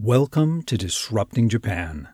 Welcome 0.00 0.62
to 0.62 0.78
Disrupting 0.78 1.48
Japan, 1.48 2.06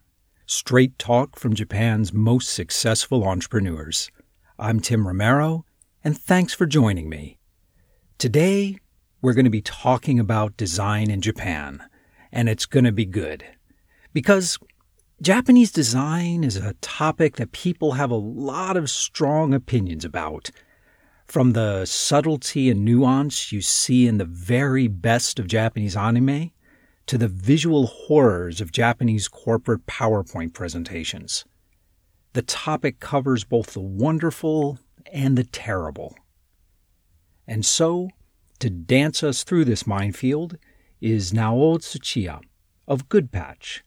straight 0.47 0.99
talk 0.99 1.39
from 1.39 1.53
Japan's 1.53 2.15
most 2.15 2.51
successful 2.51 3.29
entrepreneurs. 3.29 4.11
I'm 4.59 4.81
Tim 4.81 5.07
Romero, 5.07 5.67
and 6.03 6.17
thanks 6.17 6.55
for 6.55 6.65
joining 6.65 7.11
me. 7.11 7.39
Today, 8.17 8.79
we're 9.21 9.35
going 9.35 9.45
to 9.45 9.51
be 9.51 9.61
talking 9.61 10.19
about 10.19 10.57
design 10.57 11.11
in 11.11 11.21
Japan, 11.21 11.83
and 12.33 12.49
it's 12.49 12.65
going 12.65 12.85
to 12.85 12.91
be 12.91 13.05
good. 13.05 13.45
Because 14.15 14.59
Japanese 15.21 15.71
design 15.71 16.43
is 16.43 16.57
a 16.57 16.73
topic 16.81 17.37
that 17.37 17.53
people 17.53 17.93
have 17.93 18.11
a 18.11 18.15
lot 18.15 18.79
of 18.79 18.89
strong 18.89 19.53
opinions 19.53 20.07
about. 20.07 20.51
From 21.27 21.53
the 21.53 21.85
subtlety 21.85 22.71
and 22.71 22.83
nuance 22.83 23.53
you 23.53 23.61
see 23.61 24.07
in 24.07 24.17
the 24.17 24.25
very 24.25 24.89
best 24.89 25.39
of 25.39 25.49
Japanese 25.49 25.99
anime 25.99 26.51
to 27.07 27.19
the 27.19 27.29
visual 27.29 27.87
horrors 27.87 28.61
of 28.61 28.73
Japanese 28.73 29.29
corporate 29.29 29.87
PowerPoint 29.87 30.55
presentations. 30.55 31.45
The 32.33 32.43
topic 32.43 32.99
covers 33.01 33.45
both 33.45 33.75
the 33.75 33.81
wonderful 33.81 34.79
and 35.13 35.37
the 35.37 35.45
terrible. 35.45 36.17
And 37.47 37.65
so, 37.65 38.09
to 38.59 38.71
dance 38.71 39.23
us 39.23 39.45
through 39.45 39.67
this 39.67 39.87
minefield 39.87 40.57
is 41.01 41.35
Nao 41.35 41.77
Tsuchiya 41.77 42.41
of 42.89 43.09
Goodpatch. 43.09 43.83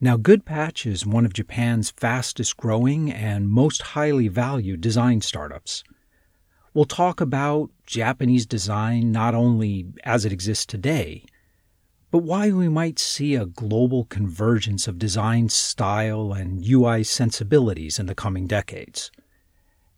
Now, 0.00 0.16
Goodpatch 0.16 0.86
is 0.86 1.06
one 1.06 1.24
of 1.24 1.32
Japan's 1.32 1.90
fastest 1.90 2.56
growing 2.56 3.10
and 3.10 3.48
most 3.48 3.82
highly 3.82 4.28
valued 4.28 4.80
design 4.80 5.22
startups. 5.22 5.82
We'll 6.72 6.84
talk 6.84 7.20
about 7.20 7.70
Japanese 7.86 8.46
design 8.46 9.10
not 9.10 9.34
only 9.34 9.86
as 10.04 10.24
it 10.24 10.32
exists 10.32 10.66
today, 10.66 11.24
but 12.10 12.18
why 12.18 12.50
we 12.50 12.68
might 12.68 12.98
see 12.98 13.34
a 13.34 13.46
global 13.46 14.04
convergence 14.04 14.88
of 14.88 14.98
design 14.98 15.48
style 15.48 16.32
and 16.32 16.66
UI 16.66 17.04
sensibilities 17.04 17.98
in 17.98 18.06
the 18.06 18.14
coming 18.14 18.46
decades. 18.46 19.10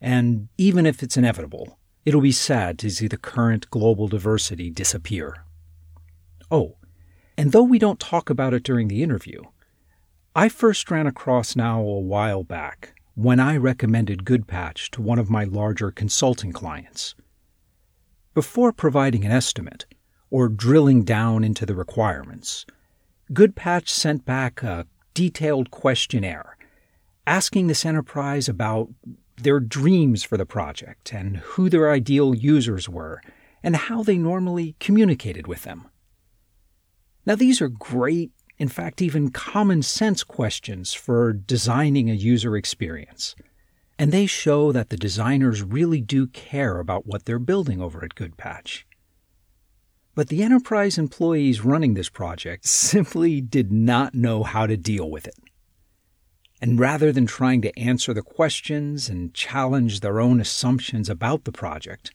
And 0.00 0.48
even 0.58 0.86
if 0.86 1.02
it's 1.02 1.16
inevitable, 1.16 1.78
it'll 2.04 2.20
be 2.20 2.32
sad 2.32 2.78
to 2.80 2.90
see 2.90 3.06
the 3.06 3.16
current 3.16 3.70
global 3.70 4.08
diversity 4.08 4.70
disappear. 4.70 5.44
Oh, 6.50 6.76
and 7.36 7.52
though 7.52 7.62
we 7.62 7.78
don't 7.78 8.00
talk 8.00 8.28
about 8.28 8.54
it 8.54 8.64
during 8.64 8.88
the 8.88 9.02
interview, 9.02 9.42
I 10.34 10.48
first 10.48 10.90
ran 10.90 11.06
across 11.06 11.54
Nao 11.54 11.80
a 11.80 12.00
while 12.00 12.42
back 12.42 12.94
when 13.14 13.38
I 13.38 13.56
recommended 13.56 14.24
Goodpatch 14.24 14.90
to 14.90 15.02
one 15.02 15.18
of 15.18 15.30
my 15.30 15.44
larger 15.44 15.90
consulting 15.90 16.52
clients. 16.52 17.14
Before 18.34 18.72
providing 18.72 19.24
an 19.24 19.32
estimate 19.32 19.86
or 20.30 20.48
drilling 20.48 21.02
down 21.04 21.44
into 21.44 21.66
the 21.66 21.74
requirements, 21.74 22.66
Goodpatch 23.32 23.88
sent 23.88 24.24
back 24.24 24.62
a 24.62 24.86
detailed 25.14 25.70
questionnaire 25.70 26.56
asking 27.26 27.66
this 27.66 27.84
enterprise 27.84 28.48
about 28.48 28.88
their 29.36 29.60
dreams 29.60 30.22
for 30.22 30.36
the 30.36 30.46
project 30.46 31.12
and 31.12 31.36
who 31.38 31.68
their 31.68 31.90
ideal 31.90 32.34
users 32.34 32.88
were 32.88 33.22
and 33.62 33.76
how 33.76 34.02
they 34.02 34.16
normally 34.18 34.74
communicated 34.80 35.46
with 35.46 35.62
them. 35.62 35.88
Now, 37.26 37.34
these 37.34 37.60
are 37.60 37.68
great 37.68 38.32
in 38.60 38.68
fact, 38.68 39.00
even 39.00 39.30
common 39.30 39.80
sense 39.80 40.22
questions 40.22 40.92
for 40.92 41.32
designing 41.32 42.10
a 42.10 42.14
user 42.14 42.58
experience. 42.58 43.34
And 43.98 44.12
they 44.12 44.26
show 44.26 44.70
that 44.70 44.90
the 44.90 44.98
designers 44.98 45.62
really 45.62 46.02
do 46.02 46.26
care 46.26 46.78
about 46.78 47.06
what 47.06 47.24
they're 47.24 47.38
building 47.38 47.80
over 47.80 48.04
at 48.04 48.14
Goodpatch. 48.14 48.82
But 50.14 50.28
the 50.28 50.42
enterprise 50.42 50.98
employees 50.98 51.64
running 51.64 51.94
this 51.94 52.08
project 52.08 52.66
simply 52.66 53.40
did 53.40 53.72
not 53.72 54.14
know 54.14 54.42
how 54.42 54.66
to 54.66 54.76
deal 54.76 55.10
with 55.10 55.26
it. 55.26 55.36
And 56.60 56.78
rather 56.78 57.10
than 57.10 57.26
trying 57.26 57.62
to 57.62 57.78
answer 57.78 58.12
the 58.12 58.22
questions 58.22 59.08
and 59.08 59.32
challenge 59.32 60.00
their 60.00 60.20
own 60.20 60.40
assumptions 60.40 61.08
about 61.08 61.44
the 61.44 61.52
project, 61.52 62.12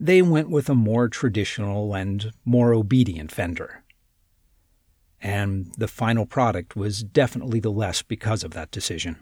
they 0.00 0.20
went 0.20 0.50
with 0.50 0.68
a 0.68 0.74
more 0.74 1.08
traditional 1.08 1.94
and 1.94 2.32
more 2.44 2.72
obedient 2.72 3.30
vendor 3.30 3.84
and 5.20 5.72
the 5.76 5.88
final 5.88 6.26
product 6.26 6.76
was 6.76 7.02
definitely 7.02 7.60
the 7.60 7.70
less 7.70 8.02
because 8.02 8.44
of 8.44 8.52
that 8.52 8.70
decision. 8.70 9.16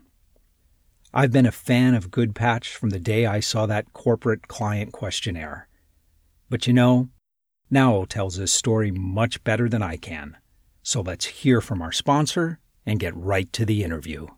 I've 1.15 1.33
been 1.33 1.47
a 1.47 1.53
fan 1.53 1.95
of 1.95 2.11
Goodpatch 2.11 2.67
from 2.75 2.91
the 2.91 2.99
day 2.99 3.25
I 3.25 3.41
saw 3.41 3.65
that 3.67 3.93
corporate 3.93 4.49
client 4.49 4.93
questionnaire. 4.93 5.69
But 6.51 6.67
you 6.67 6.73
know, 6.73 7.09
Nao 7.71 8.05
tells 8.05 8.37
this 8.37 8.53
story 8.53 8.91
much 8.91 9.43
better 9.43 9.69
than 9.69 9.83
I 9.83 9.97
can. 9.97 10.37
So 10.83 11.01
let's 11.01 11.25
hear 11.27 11.61
from 11.61 11.83
our 11.83 11.93
sponsor 11.93 12.61
and 12.85 13.01
get 13.01 13.17
right 13.17 13.53
to 13.55 13.65
the 13.65 13.83
interview. 13.83 14.29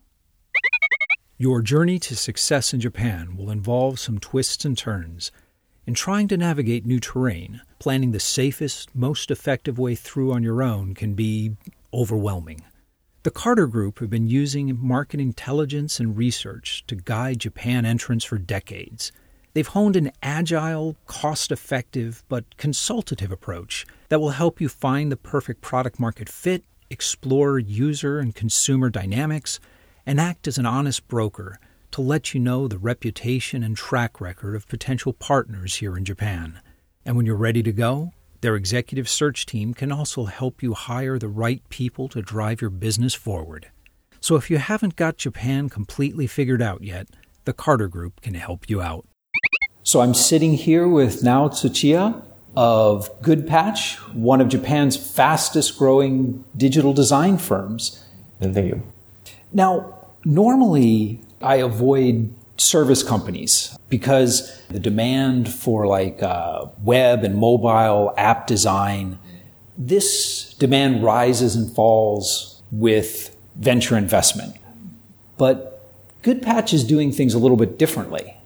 Your 1.37 1.61
journey 1.61 1.99
to 2.01 2.17
success 2.17 2.73
in 2.73 2.81
Japan 2.81 3.37
will 3.37 3.51
involve 3.51 4.01
some 4.01 4.19
twists 4.19 4.65
and 4.65 4.77
turns 4.77 5.31
in 5.87 5.95
trying 5.95 6.29
to 6.29 6.37
navigate 6.37 6.85
new 6.85 7.01
terrain, 7.01 7.61
planning 7.79 8.13
the 8.13 8.21
safest, 8.21 8.95
most 8.95 9.31
effective 9.31 9.79
way 9.79 9.95
through 9.95 10.33
on 10.33 10.43
your 10.43 10.63
own 10.63 10.95
can 10.95 11.15
be 11.15 11.53
overwhelming. 11.95 12.63
The 13.23 13.31
Carter 13.31 13.67
Group 13.67 13.99
have 13.99 14.11
been 14.11 14.29
using 14.29 14.79
market 14.79 15.21
intelligence 15.21 16.01
and 16.01 16.17
research 16.17 16.85
to 16.87 16.95
guide 16.97 17.41
Japan 17.41 17.85
entrance 17.85 18.25
for 18.25 18.39
decades. 18.39 19.13
They've 19.59 19.67
honed 19.67 19.97
an 19.97 20.13
agile, 20.23 20.95
cost 21.09 21.51
effective, 21.51 22.23
but 22.29 22.57
consultative 22.59 23.33
approach 23.33 23.85
that 24.09 24.21
will 24.21 24.31
help 24.31 24.61
you 24.61 24.69
find 24.69 25.11
the 25.11 25.17
perfect 25.17 25.63
product 25.63 25.99
market 25.99 26.29
fit, 26.29 26.63
explore 26.91 27.59
user 27.59 28.21
and 28.21 28.33
consumer 28.33 28.89
dynamics, 28.89 29.59
and 30.07 30.21
act 30.21 30.47
as 30.47 30.59
an 30.59 30.67
honest 30.67 31.09
broker 31.09 31.59
to 31.91 32.01
let 32.01 32.33
you 32.33 32.39
know 32.39 32.69
the 32.69 32.79
reputation 32.79 33.65
and 33.65 33.77
track 33.77 34.21
record 34.21 34.55
of 34.55 34.69
potential 34.69 35.13
partners 35.13 35.75
here 35.75 35.97
in 35.97 36.05
Japan. 36.05 36.61
And 37.05 37.17
when 37.17 37.27
you're 37.27 37.35
ready 37.35 37.65
to 37.65 37.73
go, 37.73 38.13
their 38.43 38.55
executive 38.55 39.09
search 39.09 39.45
team 39.45 39.75
can 39.75 39.91
also 39.91 40.27
help 40.27 40.63
you 40.63 40.75
hire 40.75 41.19
the 41.19 41.27
right 41.27 41.69
people 41.69 42.07
to 42.11 42.23
drive 42.23 42.61
your 42.61 42.71
business 42.71 43.15
forward. 43.15 43.73
So 44.21 44.37
if 44.37 44.53
you 44.53 44.59
haven't 44.59 44.95
got 44.95 45.17
Japan 45.17 45.69
completely 45.69 46.29
figured 46.29 46.63
out 46.63 46.85
yet, 46.85 47.09
the 47.45 47.53
Carter 47.53 47.89
Group 47.89 48.21
can 48.21 48.35
help 48.35 48.71
you 48.71 48.81
out. 48.81 49.05
So 49.89 50.03
I'm 50.03 50.13
sitting 50.13 50.53
here 50.53 50.87
with 50.87 51.25
Nao 51.25 51.49
Tsuchiya 51.49 52.23
of 52.55 53.23
Goodpatch, 53.23 53.97
one 54.13 54.43
of 54.43 54.51
Japan's 54.51 54.99
fastest 54.99 55.79
growing 55.79 56.45
digital 56.55 56.93
design 56.93 57.39
firms. 57.39 58.05
And 58.39 58.53
thank 58.53 58.67
you. 58.67 58.83
Now, 59.51 59.95
normally 60.27 61.21
I 61.41 61.55
avoid 61.55 62.35
service 62.59 63.03
companies 63.03 63.79
because 63.89 64.61
the 64.69 64.79
demand 64.79 65.51
for 65.51 65.87
like 65.87 66.23
uh, 66.23 66.67
web 66.85 67.25
and 67.25 67.37
mobile 67.37 68.13
app 68.19 68.47
design, 68.47 69.19
this 69.79 70.53
demand 70.59 71.03
rises 71.03 71.57
and 71.57 71.75
falls 71.75 72.61
with 72.71 73.35
venture 73.55 73.97
investment. 73.97 74.55
But 75.39 75.83
Goodpatch 76.23 76.75
is 76.75 76.85
doing 76.85 77.11
things 77.11 77.33
a 77.33 77.39
little 77.39 77.57
bit 77.57 77.79
differently. 77.79 78.38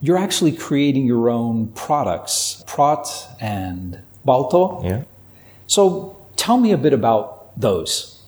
You're 0.00 0.18
actually 0.18 0.52
creating 0.52 1.06
your 1.06 1.28
own 1.30 1.68
products, 1.68 2.62
Prott 2.66 3.08
and 3.40 4.00
Balto. 4.24 4.82
Yeah. 4.84 5.02
So 5.66 6.16
tell 6.36 6.58
me 6.58 6.72
a 6.72 6.78
bit 6.78 6.92
about 6.92 7.58
those. 7.60 8.22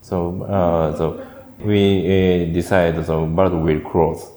So, 0.00 0.42
uh, 0.44 0.96
so 0.96 1.26
we 1.60 2.00
uh, 2.48 2.52
decided 2.52 3.04
the 3.04 3.16
bird 3.20 3.52
will 3.52 3.80
close. 3.80 4.28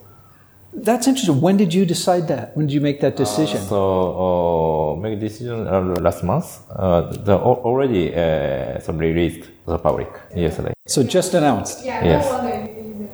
That's 0.73 1.07
interesting. 1.07 1.39
When 1.39 1.55
did 1.55 1.73
you 1.73 1.85
decide 1.85 2.27
that? 2.27 2.55
When 2.55 2.67
did 2.67 2.73
you 2.73 2.81
make 2.81 2.99
that 2.99 3.15
decision? 3.15 3.61
Uh, 3.61 3.69
so 3.69 4.95
uh, 4.97 5.01
make 5.01 5.19
decision 5.19 5.65
uh, 5.67 5.81
last 6.01 6.23
month. 6.23 6.59
Uh, 6.69 7.01
the 7.01 7.37
already 7.37 8.13
uh, 8.13 8.79
some 8.81 8.97
released 8.97 9.49
the 9.65 9.77
public 9.77 10.09
yesterday. 10.35 10.73
So 10.85 11.01
just 11.03 11.33
announced. 11.33 11.85
Yeah. 11.85 12.03
Yes. 12.03 12.27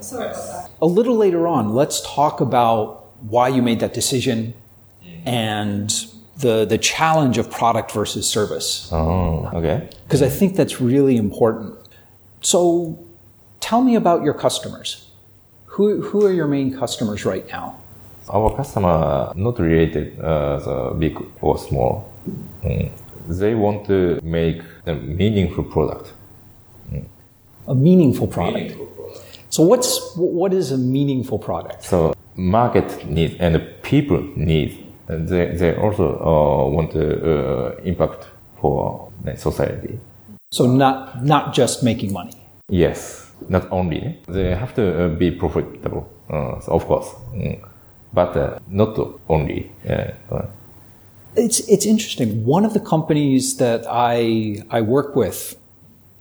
Sorry 0.01 0.25
about 0.25 0.35
that. 0.35 0.69
A 0.81 0.85
little 0.87 1.15
later 1.15 1.47
on, 1.47 1.75
let's 1.75 2.01
talk 2.01 2.41
about 2.41 3.00
why 3.21 3.47
you 3.47 3.61
made 3.61 3.79
that 3.79 3.93
decision 3.93 4.53
and 5.25 5.89
the 6.37 6.65
the 6.65 6.77
challenge 6.77 7.37
of 7.37 7.49
product 7.51 7.91
versus 7.91 8.27
service. 8.27 8.89
Oh, 8.91 9.49
okay. 9.53 9.89
Because 10.03 10.21
I 10.21 10.29
think 10.29 10.55
that's 10.55 10.81
really 10.81 11.17
important. 11.17 11.77
So 12.41 12.97
Tell 13.61 13.81
me 13.81 13.95
about 13.95 14.23
your 14.23 14.33
customers. 14.33 15.07
Who, 15.67 16.01
who 16.01 16.25
are 16.25 16.33
your 16.33 16.47
main 16.47 16.77
customers 16.77 17.23
right 17.23 17.47
now? 17.47 17.77
Our 18.29 18.53
customer 18.55 19.31
not 19.35 19.59
related 19.59 20.19
uh, 20.19 20.59
the 20.59 20.95
big 20.97 21.17
or 21.39 21.57
small. 21.57 22.11
Mm. 22.63 22.91
They 23.29 23.55
want 23.55 23.87
to 23.87 24.19
make 24.23 24.61
a 24.85 24.95
meaningful 24.95 25.63
product. 25.63 26.11
Mm. 26.91 27.05
A 27.67 27.75
meaningful 27.75 28.27
product. 28.27 28.55
meaningful 28.55 28.85
product. 28.87 28.90
So 29.51 29.63
what's 29.63 30.15
what 30.15 30.53
is 30.53 30.71
a 30.71 30.77
meaningful 30.77 31.37
product? 31.37 31.83
So 31.83 32.13
market 32.35 33.05
needs 33.05 33.35
and 33.39 33.61
people 33.81 34.23
need. 34.37 34.77
They 35.07 35.53
they 35.57 35.75
also 35.75 36.17
uh, 36.19 36.69
want 36.69 36.91
to 36.91 37.01
uh, 37.01 37.75
impact 37.83 38.29
for 38.61 39.11
society. 39.35 39.99
So 40.51 40.65
not 40.65 41.25
not 41.25 41.53
just 41.53 41.83
making 41.83 42.13
money. 42.13 42.31
Yes, 42.69 43.29
not 43.49 43.69
only 43.71 44.17
they 44.29 44.55
have 44.55 44.73
to 44.75 44.83
uh, 44.83 45.07
be 45.09 45.31
profitable, 45.31 46.09
uh, 46.29 46.55
of 46.67 46.85
course, 46.85 47.09
mm. 47.33 47.59
but 48.13 48.37
uh, 48.37 48.57
not 48.69 48.97
only. 49.27 49.69
Uh, 49.85 50.45
it's 51.35 51.59
it's 51.67 51.85
interesting. 51.85 52.45
One 52.45 52.63
of 52.63 52.73
the 52.73 52.79
companies 52.79 53.57
that 53.57 53.85
I 53.89 54.63
I 54.69 54.79
work 54.79 55.13
with 55.15 55.57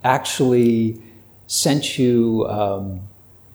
actually 0.02 1.00
sent 1.46 1.98
you 1.98 2.46
um, 2.48 3.02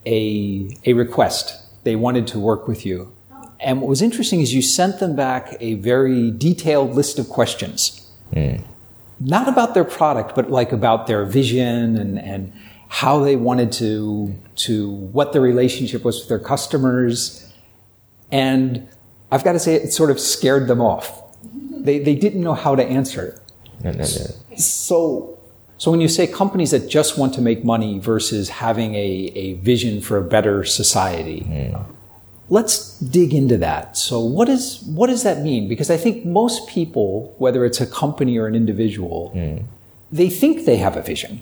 a 0.05 0.69
a 0.85 0.93
request. 0.93 1.61
They 1.83 1.95
wanted 1.95 2.27
to 2.27 2.39
work 2.39 2.67
with 2.67 2.85
you, 2.85 3.11
and 3.59 3.81
what 3.81 3.87
was 3.87 4.01
interesting 4.01 4.41
is 4.41 4.53
you 4.53 4.61
sent 4.61 4.99
them 4.99 5.15
back 5.15 5.55
a 5.59 5.75
very 5.75 6.31
detailed 6.31 6.95
list 6.95 7.19
of 7.19 7.29
questions. 7.29 8.09
Mm. 8.33 8.63
Not 9.19 9.47
about 9.47 9.73
their 9.73 9.85
product, 9.85 10.35
but 10.35 10.51
like 10.51 10.71
about 10.71 11.07
their 11.07 11.25
vision 11.25 11.97
and, 11.97 12.19
and 12.19 12.53
how 12.89 13.23
they 13.23 13.35
wanted 13.35 13.71
to, 13.73 14.35
to 14.55 14.89
what 14.91 15.33
the 15.33 15.39
relationship 15.41 16.03
was 16.03 16.19
with 16.19 16.29
their 16.29 16.39
customers. 16.39 17.51
And 18.31 18.87
I've 19.31 19.43
got 19.43 19.53
to 19.53 19.59
say, 19.59 19.75
it 19.75 19.93
sort 19.93 20.11
of 20.11 20.19
scared 20.19 20.67
them 20.67 20.81
off. 20.81 21.21
They, 21.71 21.99
they 21.99 22.15
didn't 22.15 22.41
know 22.41 22.53
how 22.53 22.75
to 22.75 22.83
answer. 22.83 23.41
It. 24.51 24.59
So, 24.59 25.34
so 25.77 25.91
when 25.91 25.99
you 25.99 26.07
say 26.07 26.25
companies 26.25 26.71
that 26.71 26.87
just 26.89 27.17
want 27.17 27.33
to 27.33 27.41
make 27.41 27.65
money 27.65 27.99
versus 27.99 28.49
having 28.49 28.95
a, 28.95 29.31
a 29.35 29.53
vision 29.55 29.99
for 29.99 30.17
a 30.17 30.23
better 30.23 30.63
society, 30.63 31.41
mm. 31.41 31.85
let's 32.49 32.97
dig 32.99 33.33
into 33.33 33.57
that. 33.57 33.97
So 33.97 34.19
what 34.19 34.47
is, 34.47 34.81
what 34.83 35.07
does 35.07 35.23
that 35.23 35.41
mean? 35.41 35.67
Because 35.67 35.89
I 35.89 35.97
think 35.97 36.25
most 36.25 36.67
people, 36.69 37.35
whether 37.39 37.65
it's 37.65 37.81
a 37.81 37.87
company 37.87 38.37
or 38.37 38.47
an 38.47 38.55
individual, 38.55 39.33
mm. 39.35 39.65
they 40.11 40.29
think 40.29 40.65
they 40.65 40.77
have 40.77 40.95
a 40.95 41.01
vision. 41.01 41.41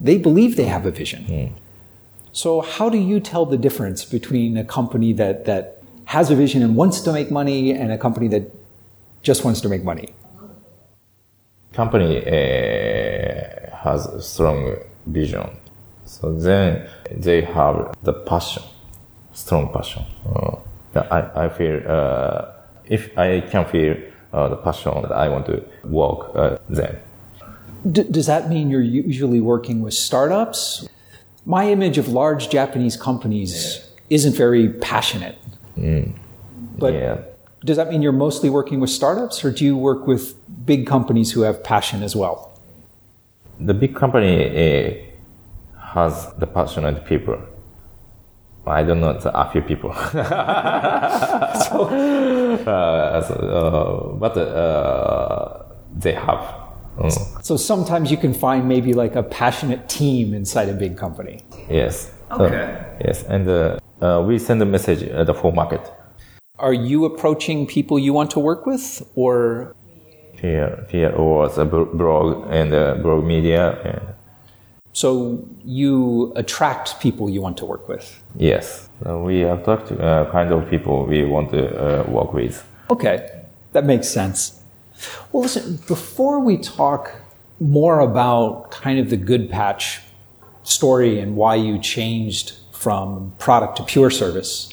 They 0.00 0.18
believe 0.18 0.54
they 0.54 0.66
have 0.66 0.86
a 0.86 0.92
vision. 0.92 1.24
Mm. 1.24 1.52
So 2.30 2.60
how 2.60 2.88
do 2.88 2.98
you 2.98 3.18
tell 3.18 3.44
the 3.44 3.58
difference 3.58 4.04
between 4.04 4.56
a 4.56 4.64
company 4.64 5.12
that, 5.14 5.46
that 5.46 5.82
has 6.04 6.30
a 6.30 6.36
vision 6.36 6.62
and 6.62 6.76
wants 6.76 7.00
to 7.00 7.12
make 7.12 7.32
money 7.32 7.72
and 7.72 7.90
a 7.90 7.98
company 7.98 8.28
that 8.28 8.54
just 9.24 9.44
wants 9.44 9.60
to 9.62 9.68
make 9.68 9.82
money? 9.82 10.10
Company 11.78 12.18
uh, 12.26 13.76
has 13.84 14.06
a 14.06 14.20
strong 14.20 14.78
vision. 15.06 15.48
So 16.06 16.34
then 16.34 16.88
they 17.08 17.42
have 17.42 17.94
the 18.02 18.14
passion, 18.14 18.64
strong 19.32 19.72
passion. 19.72 20.04
Uh, 20.26 20.56
I, 20.96 21.44
I 21.44 21.48
feel, 21.48 21.80
uh, 21.86 22.46
if 22.84 23.16
I 23.16 23.42
can 23.42 23.64
feel 23.66 23.96
uh, 24.32 24.48
the 24.48 24.56
passion 24.56 25.02
that 25.02 25.12
I 25.12 25.28
want 25.28 25.46
to 25.46 25.64
work 25.84 26.34
uh, 26.34 26.58
then. 26.68 26.98
D- 27.92 28.10
does 28.10 28.26
that 28.26 28.48
mean 28.48 28.70
you're 28.70 28.90
usually 29.12 29.40
working 29.40 29.80
with 29.80 29.94
startups? 29.94 30.88
My 31.46 31.70
image 31.70 31.96
of 31.96 32.08
large 32.08 32.50
Japanese 32.50 32.96
companies 32.96 33.88
isn't 34.10 34.34
very 34.34 34.68
passionate. 34.68 35.38
Mm. 35.76 36.18
But 36.76 36.94
yeah. 36.94 37.18
does 37.64 37.76
that 37.76 37.88
mean 37.88 38.02
you're 38.02 38.20
mostly 38.26 38.50
working 38.50 38.80
with 38.80 38.90
startups 38.90 39.44
or 39.44 39.52
do 39.52 39.64
you 39.64 39.76
work 39.76 40.08
with 40.08 40.34
big 40.64 40.86
companies 40.86 41.32
who 41.32 41.42
have 41.42 41.62
passion 41.62 42.02
as 42.02 42.14
well? 42.16 42.58
The 43.60 43.74
big 43.74 43.94
company 43.94 44.44
uh, 44.46 44.94
has 45.94 46.32
the 46.38 46.46
passionate 46.46 47.04
people. 47.04 47.38
I 48.66 48.82
don't 48.82 49.00
know, 49.00 49.18
a 49.24 49.50
few 49.50 49.62
people. 49.62 49.94
so, 50.12 50.18
uh, 52.66 53.22
so, 53.22 53.34
uh, 53.34 54.12
but 54.18 54.36
uh, 54.36 55.62
they 55.96 56.12
have. 56.12 56.54
Mm. 56.98 57.44
So 57.44 57.56
sometimes 57.56 58.10
you 58.10 58.18
can 58.18 58.34
find 58.34 58.68
maybe 58.68 58.92
like 58.92 59.16
a 59.16 59.22
passionate 59.22 59.88
team 59.88 60.34
inside 60.34 60.68
a 60.68 60.74
big 60.74 60.98
company. 60.98 61.40
Yes. 61.70 62.12
Okay. 62.30 62.84
yes, 63.02 63.22
and 63.22 63.48
uh, 63.48 64.22
we 64.26 64.38
send 64.38 64.60
a 64.60 64.66
message 64.66 65.02
at 65.02 65.26
the 65.26 65.34
full 65.34 65.52
market. 65.52 65.80
Are 66.58 66.74
you 66.74 67.06
approaching 67.06 67.66
people 67.66 67.98
you 67.98 68.12
want 68.12 68.30
to 68.32 68.40
work 68.40 68.66
with, 68.66 69.02
or 69.14 69.74
here, 70.40 70.86
here 70.90 71.16
was 71.16 71.58
a 71.58 71.64
blog 71.64 72.46
and 72.50 72.72
a 72.72 72.94
blog 72.96 73.24
media. 73.24 73.78
And 73.82 74.14
so 74.92 75.44
you 75.64 76.32
attract 76.36 77.00
people 77.00 77.28
you 77.30 77.40
want 77.40 77.56
to 77.58 77.64
work 77.64 77.88
with. 77.88 78.22
yes, 78.36 78.88
we 79.04 79.42
attract 79.42 79.92
uh, 79.92 80.28
kind 80.32 80.52
of 80.52 80.68
people 80.68 81.06
we 81.06 81.24
want 81.24 81.50
to 81.50 81.62
uh, 81.66 82.02
work 82.04 82.32
with. 82.32 82.66
Okay, 82.90 83.44
that 83.72 83.84
makes 83.84 84.08
sense. 84.08 84.60
Well, 85.30 85.42
listen, 85.42 85.76
before 85.86 86.40
we 86.40 86.56
talk 86.56 87.12
more 87.60 88.00
about 88.00 88.70
kind 88.70 88.98
of 88.98 89.10
the 89.10 89.16
Goodpatch 89.16 90.00
story 90.62 91.20
and 91.20 91.36
why 91.36 91.54
you 91.56 91.78
changed 91.78 92.54
from 92.72 93.32
product 93.38 93.76
to 93.76 93.82
pure 93.82 94.10
service, 94.10 94.72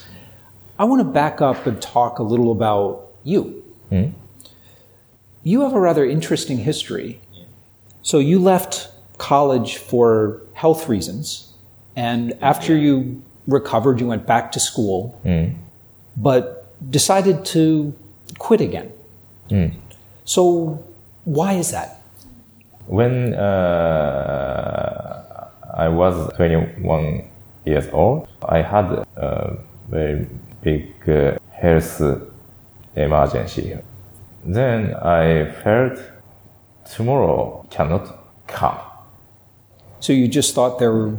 I 0.78 0.84
want 0.86 1.00
to 1.02 1.06
back 1.06 1.42
up 1.42 1.68
and 1.68 1.82
talk 1.82 2.20
a 2.20 2.24
little 2.24 2.52
about 2.52 3.08
you. 3.24 3.64
Hmm? 3.90 4.08
You 5.46 5.62
have 5.62 5.74
a 5.74 5.80
rather 5.80 6.04
interesting 6.04 6.58
history. 6.58 7.20
So 8.02 8.18
you 8.18 8.40
left 8.40 8.90
college 9.20 9.78
for 9.78 10.42
health 10.54 10.90
reasons, 10.90 11.54
and 11.96 12.34
after 12.42 12.76
you 12.76 13.22
recovered, 13.48 14.00
you 14.02 14.08
went 14.08 14.26
back 14.26 14.52
to 14.54 14.60
school, 14.60 15.14
Mm. 15.24 15.54
but 16.18 16.66
decided 16.92 17.46
to 17.54 17.94
quit 18.40 18.60
again. 18.62 18.90
Mm. 19.52 19.72
So 20.24 20.80
why 21.26 21.54
is 21.54 21.70
that? 21.72 22.02
When 22.88 23.34
uh, 23.36 25.04
I 25.78 25.88
was 25.90 26.16
21 26.38 27.22
years 27.66 27.88
old, 27.94 28.28
I 28.50 28.62
had 28.64 28.86
a 29.16 29.58
very 29.90 30.28
big 30.64 30.88
uh, 31.08 31.38
health 31.52 32.02
emergency. 32.96 33.78
Then 34.46 34.94
I 34.96 35.52
felt 35.64 36.00
tomorrow 36.94 37.66
cannot 37.70 38.18
come. 38.48 38.78
So 40.00 40.14
you 40.14 40.28
just 40.28 40.54
thought 40.54 40.78
there 40.78 40.92
were, 40.92 41.18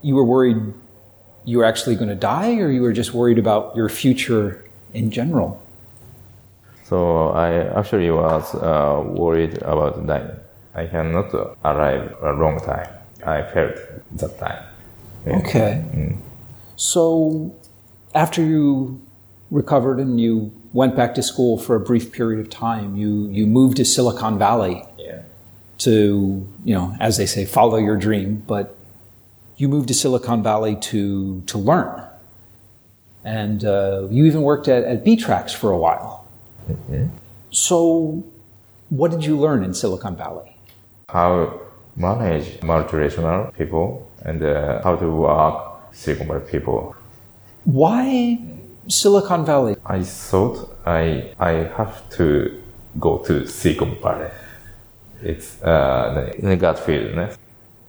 you 0.00 0.14
were 0.14 0.24
worried 0.24 0.72
you 1.44 1.58
were 1.58 1.64
actually 1.64 1.96
going 1.96 2.08
to 2.08 2.14
die, 2.14 2.56
or 2.56 2.70
you 2.70 2.82
were 2.82 2.92
just 2.92 3.12
worried 3.12 3.38
about 3.38 3.74
your 3.74 3.88
future 3.88 4.64
in 4.94 5.10
general? 5.10 5.60
So 6.84 7.28
I 7.30 7.78
actually 7.78 8.10
was 8.10 8.54
uh, 8.54 9.02
worried 9.04 9.58
about 9.62 10.06
dying. 10.06 10.30
I 10.74 10.86
cannot 10.86 11.34
arrive 11.64 12.14
a 12.22 12.32
long 12.32 12.58
time. 12.60 12.88
I 13.24 13.42
felt 13.42 13.76
that 14.12 14.38
time. 14.38 14.64
Yeah. 15.26 15.38
Okay. 15.38 16.16
So 16.76 17.54
after 18.14 18.42
you 18.42 19.00
recovered 19.50 19.98
and 19.98 20.20
you 20.20 20.52
went 20.72 20.96
back 20.96 21.14
to 21.14 21.22
school 21.22 21.58
for 21.58 21.76
a 21.76 21.80
brief 21.80 22.12
period 22.12 22.40
of 22.40 22.48
time, 22.50 22.96
you, 22.96 23.28
you 23.28 23.46
moved 23.46 23.76
to 23.76 23.84
Silicon 23.84 24.38
Valley 24.38 24.84
Yeah. 24.98 25.22
to, 25.78 26.46
you 26.64 26.74
know, 26.74 26.96
as 27.00 27.16
they 27.16 27.26
say, 27.26 27.44
follow 27.44 27.76
your 27.76 27.96
dream, 27.96 28.42
but 28.46 28.76
you 29.56 29.68
moved 29.68 29.88
to 29.88 29.94
Silicon 29.94 30.42
Valley 30.42 30.76
to, 30.76 31.42
to 31.42 31.58
learn. 31.58 32.02
And 33.24 33.64
uh, 33.64 34.08
you 34.10 34.24
even 34.24 34.42
worked 34.42 34.66
at, 34.68 34.84
at 34.84 35.04
btrax 35.04 35.54
for 35.54 35.70
a 35.70 35.78
while. 35.78 36.26
So 37.50 38.24
what 38.88 39.10
did 39.10 39.24
you 39.24 39.38
learn 39.38 39.62
in 39.62 39.74
Silicon 39.74 40.16
Valley? 40.16 40.56
How 41.08 41.60
manage 41.96 42.60
multiracial 42.60 43.54
people 43.56 44.10
and 44.24 44.42
uh, 44.42 44.82
how 44.82 44.96
to 44.96 45.06
work 45.06 45.92
Valley 45.92 46.40
people. 46.40 46.96
Why 47.64 48.40
Silicon 48.88 49.44
Valley? 49.44 49.76
I 49.86 50.02
thought 50.02 50.68
I 50.86 51.34
I 51.38 51.52
have 51.76 52.08
to 52.16 52.60
go 52.98 53.18
to 53.18 53.46
Silicon 53.46 53.96
Valley. 54.02 54.30
It's 55.22 55.62
uh, 55.62 56.32
the 56.38 56.56
gut? 56.56 56.82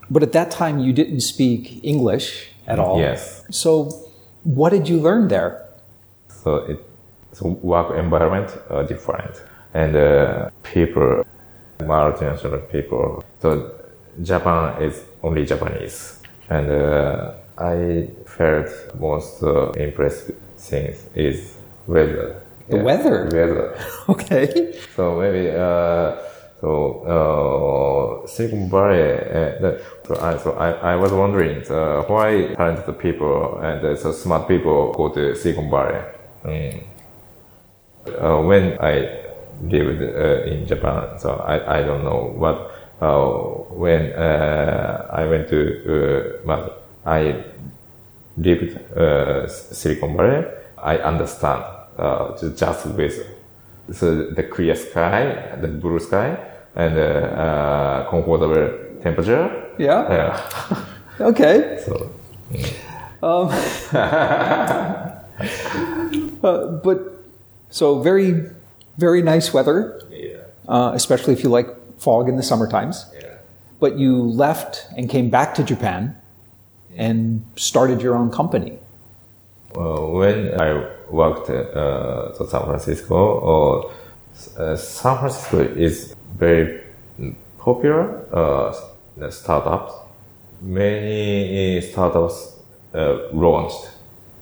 But 0.09 0.23
at 0.23 0.31
that 0.33 0.51
time, 0.51 0.79
you 0.79 0.93
didn't 0.93 1.21
speak 1.21 1.83
English 1.83 2.49
at 2.67 2.79
all. 2.79 2.99
Yes. 2.99 3.43
So, 3.49 3.89
what 4.43 4.69
did 4.69 4.87
you 4.87 4.99
learn 4.99 5.27
there? 5.27 5.65
So 6.27 6.57
it 6.57 6.79
so 7.31 7.47
work 7.63 7.97
environment 7.97 8.55
are 8.69 8.83
different 8.83 9.41
and 9.73 9.95
uh, 9.95 10.49
people 10.61 11.25
multinational 11.79 12.61
people. 12.71 13.23
So 13.41 13.71
Japan 14.21 14.81
is 14.83 15.03
only 15.23 15.45
Japanese 15.45 16.19
and 16.49 16.69
uh, 16.69 17.33
I 17.57 18.09
felt 18.25 18.69
most 18.99 19.41
uh, 19.41 19.71
impressive 19.71 20.35
things 20.63 21.05
is 21.15 21.55
weather. 21.87 22.41
The 22.69 22.77
weather? 22.77 23.29
Weather. 23.31 23.77
Okay. 24.09 24.79
So 24.95 25.19
maybe 25.19 25.49
uh, 25.51 26.15
so 26.61 28.23
uh, 28.23 28.27
Silicon 28.27 28.69
Valley. 28.69 29.03
Uh, 29.03 29.59
the, 29.61 29.81
so 30.07 30.15
I 30.15 30.37
so 30.37 30.51
I, 30.53 30.93
I 30.93 30.95
was 30.95 31.11
wondering 31.11 31.63
uh, 31.69 32.03
why 32.03 32.53
talented 32.55 32.99
people 32.99 33.59
and 33.59 33.83
uh, 33.85 33.95
so 33.95 34.11
smart 34.11 34.47
people 34.47 34.93
go 34.93 35.09
to 35.09 35.35
Silicon 35.35 35.69
Valley. 35.69 36.01
Mm. 36.43 36.83
Uh, 38.07 38.41
when 38.41 38.77
I 38.79 39.23
lived 39.61 40.01
uh, 40.01 40.43
in 40.43 40.65
Japan, 40.67 41.19
so 41.19 41.35
I, 41.35 41.79
I 41.79 41.83
don't 41.83 42.03
know 42.03 42.33
what 42.35 42.71
uh, 43.01 43.27
when 43.75 44.13
uh, 44.13 45.07
I 45.11 45.25
went 45.25 45.49
to, 45.49 46.39
uh, 46.47 46.69
I 47.05 47.43
lived 48.37 48.77
uh, 48.97 49.47
Silicon 49.47 50.15
Valley, 50.17 50.45
I 50.77 50.97
understand 50.97 51.63
uh, 51.97 52.37
just 52.55 52.85
with 52.87 53.25
so 53.91 54.27
the 54.31 54.43
clear 54.43 54.75
sky, 54.75 55.55
the 55.61 55.67
blue 55.67 55.99
sky, 55.99 56.37
and 56.75 56.97
uh, 56.97 57.01
uh, 57.01 58.09
comfortable 58.09 59.01
temperature. 59.01 59.49
Yeah. 59.77 60.11
Yeah. 60.11 60.41
Okay. 61.21 61.79
so 61.85 62.09
Uh, 66.43 66.67
but 66.83 67.23
so 67.69 67.99
very, 68.01 68.49
very 68.97 69.21
nice 69.21 69.53
weather, 69.53 70.01
yeah, 70.11 70.37
uh, 70.67 70.91
especially 70.93 71.33
if 71.33 71.41
you 71.41 71.49
like 71.49 71.67
fog 71.97 72.27
in 72.27 72.35
the 72.35 72.43
summer 72.43 72.67
times. 72.67 73.05
yeah. 73.15 73.37
But 73.79 73.97
you 73.97 74.21
left 74.23 74.85
and 74.97 75.09
came 75.09 75.29
back 75.29 75.55
to 75.55 75.63
Japan 75.63 76.15
and 76.97 77.43
started 77.55 78.01
your 78.01 78.15
own 78.15 78.29
company. 78.31 78.77
When 79.75 80.59
I 80.61 80.87
worked 81.09 81.49
uh, 81.49 82.31
to 82.37 82.47
San 82.47 82.63
Francisco, 82.65 83.91
uh, 84.57 84.75
San 84.75 85.17
Francisco 85.17 85.59
is 85.59 86.15
very 86.37 86.81
popular 87.57 88.25
uh, 88.31 89.29
startups. 89.29 89.93
Many 90.61 91.81
startups 91.81 92.57
uh, 92.93 93.17
launched. 93.33 93.89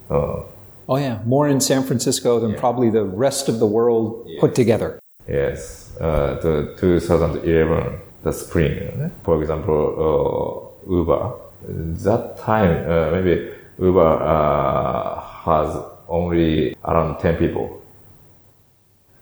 Uh, 0.10 0.42
Oh 0.90 0.98
yeah, 0.98 1.20
more 1.26 1.48
in 1.48 1.62
San 1.62 1.84
Francisco 1.84 2.40
than 2.42 2.54
probably 2.56 2.90
the 2.90 3.06
rest 3.06 3.48
of 3.48 3.60
the 3.60 3.66
world 3.66 4.28
put 4.42 4.54
together. 4.56 5.00
yes, 5.26 5.96
uh, 6.02 6.36
the 6.42 6.76
2011, 6.80 8.00
the 8.24 8.34
spring. 8.34 9.10
For 9.24 9.40
example, 9.42 10.74
uh, 10.86 10.92
Uber. 10.92 11.34
That 11.68 12.38
time, 12.40 12.90
uh, 12.90 13.12
maybe 13.12 13.52
Uber 13.80 14.02
uh, 14.22 15.20
has 15.46 15.76
only 16.08 16.76
around 16.84 17.20
10 17.20 17.38
people. 17.38 17.82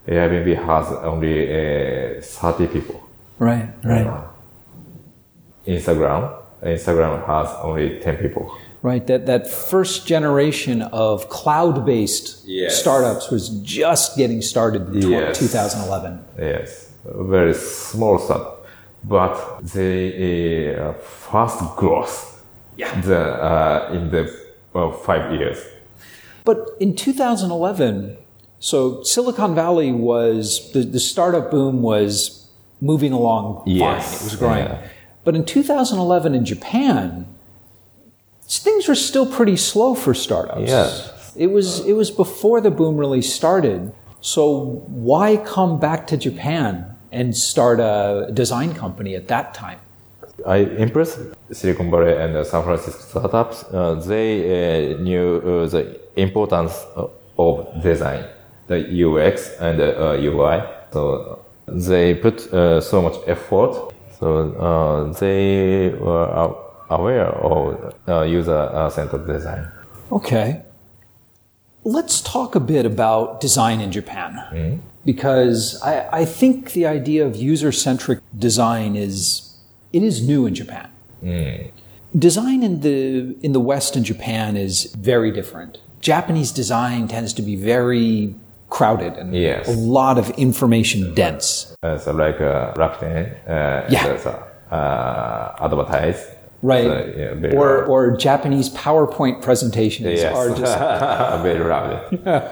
Airbnb 0.08 0.66
has 0.66 0.92
only 1.04 2.18
uh, 2.18 2.22
30 2.22 2.68
people. 2.68 3.02
Right, 3.38 3.70
right, 3.84 4.08
Instagram, 5.68 6.34
Instagram 6.64 7.26
has 7.26 7.48
only 7.62 8.00
10 8.00 8.18
people. 8.18 8.52
right. 8.82 9.06
That 9.08 9.26
that 9.26 9.46
first 9.48 10.08
generation 10.08 10.82
of 10.82 11.28
cloud-based 11.30 12.44
Yes. 12.46 12.80
startups 12.80 13.30
was 13.30 13.50
just 13.62 14.18
getting 14.18 14.42
started 14.42 14.88
in 14.96 15.10
Yes. 15.12 15.38
2011. 15.40 16.20
Yes, 16.38 16.90
very 17.06 17.54
small 17.54 18.18
startup, 18.20 18.66
but 19.04 19.36
the 19.74 20.76
uh, 20.76 20.94
fast 20.94 21.60
growth. 21.76 22.29
Yeah. 22.80 23.02
The 23.02 23.20
uh, 23.20 23.90
in 23.94 24.10
the 24.10 24.24
uh, 24.74 24.92
five 24.92 25.34
years. 25.34 25.58
But 26.46 26.58
in 26.80 26.96
2011, 26.96 28.18
so 28.60 29.04
Silicon 29.04 29.54
Valley 29.54 29.92
was 29.92 30.72
the, 30.72 30.84
the 30.84 31.00
startup 31.00 31.52
boom 31.52 31.82
was 31.82 32.48
moving 32.80 33.12
along 33.12 33.64
fine. 33.66 34.16
It 34.16 34.24
was 34.24 34.36
growing. 34.38 34.64
yeah. 34.64 34.88
But 35.26 35.36
in 35.36 35.44
2011 35.44 36.34
in 36.34 36.46
Japan, 36.46 37.28
things 38.48 38.88
were 38.88 38.96
still 38.96 39.26
pretty 39.26 39.58
slow 39.58 39.94
for 39.94 40.14
startups. 40.14 40.70
Yes. 40.70 41.34
It 41.36 41.48
was 41.48 41.86
it 41.86 41.94
was 41.94 42.10
before 42.12 42.62
the 42.62 42.72
boom 42.72 42.96
really 42.98 43.22
started. 43.22 43.94
So 44.22 44.84
why 44.88 45.38
come 45.38 45.80
back 45.80 46.08
to 46.08 46.18
Japan 46.18 46.96
and 47.12 47.36
start 47.36 47.80
a 47.80 48.32
design 48.34 48.74
company 48.74 49.16
at 49.16 49.28
that 49.28 49.54
time? 49.54 49.80
I 50.46 50.58
impressed 50.58 51.20
Silicon 51.52 51.92
Valley 51.92 52.16
and 52.16 52.46
San 52.46 52.64
Francisco 52.64 53.02
startups. 53.02 53.64
Uh, 53.74 53.96
they 53.96 54.94
uh, 54.94 54.98
knew 55.00 55.38
uh, 55.38 55.68
the 55.68 56.00
importance 56.16 56.86
of 57.38 57.82
design, 57.82 58.26
the 58.68 58.80
UX 59.06 59.52
and 59.60 59.82
uh, 59.82 60.18
UI. 60.20 60.62
So 60.92 61.40
they 61.68 62.16
put 62.16 62.54
uh, 62.54 62.82
so 62.82 63.02
much 63.02 63.16
effort. 63.28 63.94
So 64.20 64.52
uh, 64.56 65.14
they 65.20 65.90
were 65.90 66.56
aware 66.90 67.28
of 67.28 67.96
uh, 68.08 68.22
user-centered 68.24 69.28
design. 69.28 69.72
Okay. 70.12 70.62
Let's 71.84 72.22
talk 72.22 72.56
a 72.56 72.60
bit 72.60 72.86
about 72.86 73.40
design 73.40 73.80
in 73.80 73.92
Japan. 73.92 74.82
Because 75.06 75.82
I, 75.82 76.22
I 76.22 76.26
think 76.26 76.74
the 76.74 76.86
idea 76.86 77.26
of 77.26 77.36
user 77.36 77.72
centric 77.72 78.20
design 78.38 78.96
is 78.96 79.49
it 79.94 80.04
is 80.04 80.28
new 80.28 80.46
in 80.46 80.54
Japan. 80.56 80.90
Design 82.18 82.64
in 82.64 82.82
the 82.82 83.36
in 83.46 83.52
the 83.54 83.60
West 83.60 83.96
and 83.96 84.04
Japan 84.06 84.58
is 84.58 84.86
very 84.98 85.32
different. 85.32 85.78
Japanese 86.02 86.52
design 86.52 87.08
tends 87.08 87.34
to 87.34 87.42
be 87.42 87.56
very 87.56 88.34
crowded 88.70 89.14
and 89.14 89.36
Yes. 89.36 89.68
a 89.68 89.72
lot 89.74 90.18
of 90.18 90.30
information 90.32 91.14
dense. 91.14 91.76
Uh, 91.84 91.98
so 91.98 92.12
like 92.14 92.40
uh, 92.42 92.74
Rakuten, 92.76 93.26
uh, 93.48 93.86
Yeah. 93.90 94.18
uh, 94.72 94.76
uh, 94.76 95.56
advertise. 95.66 96.20
Right. 96.62 96.84
So, 96.84 97.14
yeah, 97.42 97.56
Or, 97.56 97.86
or 97.86 98.18
Japanese 98.18 98.70
PowerPoint 98.70 99.42
presentations 99.42 100.08
yes. 100.22 100.36
are 100.36 100.50
just 100.64 100.78
very 101.44 101.64
loud. 101.64 102.52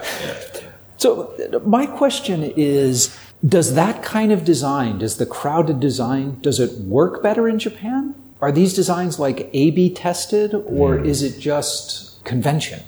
So 0.98 1.32
uh, 1.54 1.60
my 1.60 1.86
question 1.86 2.42
is, 2.56 3.16
does 3.46 3.74
that 3.74 4.02
kind 4.02 4.32
of 4.32 4.44
design, 4.44 4.98
does 4.98 5.16
the 5.16 5.26
crowded 5.26 5.80
design, 5.80 6.38
does 6.40 6.58
it 6.58 6.72
work 6.80 7.22
better 7.22 7.48
in 7.48 7.58
Japan? 7.58 8.14
Are 8.40 8.52
these 8.52 8.74
designs 8.74 9.18
like 9.18 9.50
A-B 9.52 9.94
tested 9.94 10.54
or 10.54 10.98
is 10.98 11.22
it 11.22 11.40
just 11.40 12.24
convention? 12.24 12.80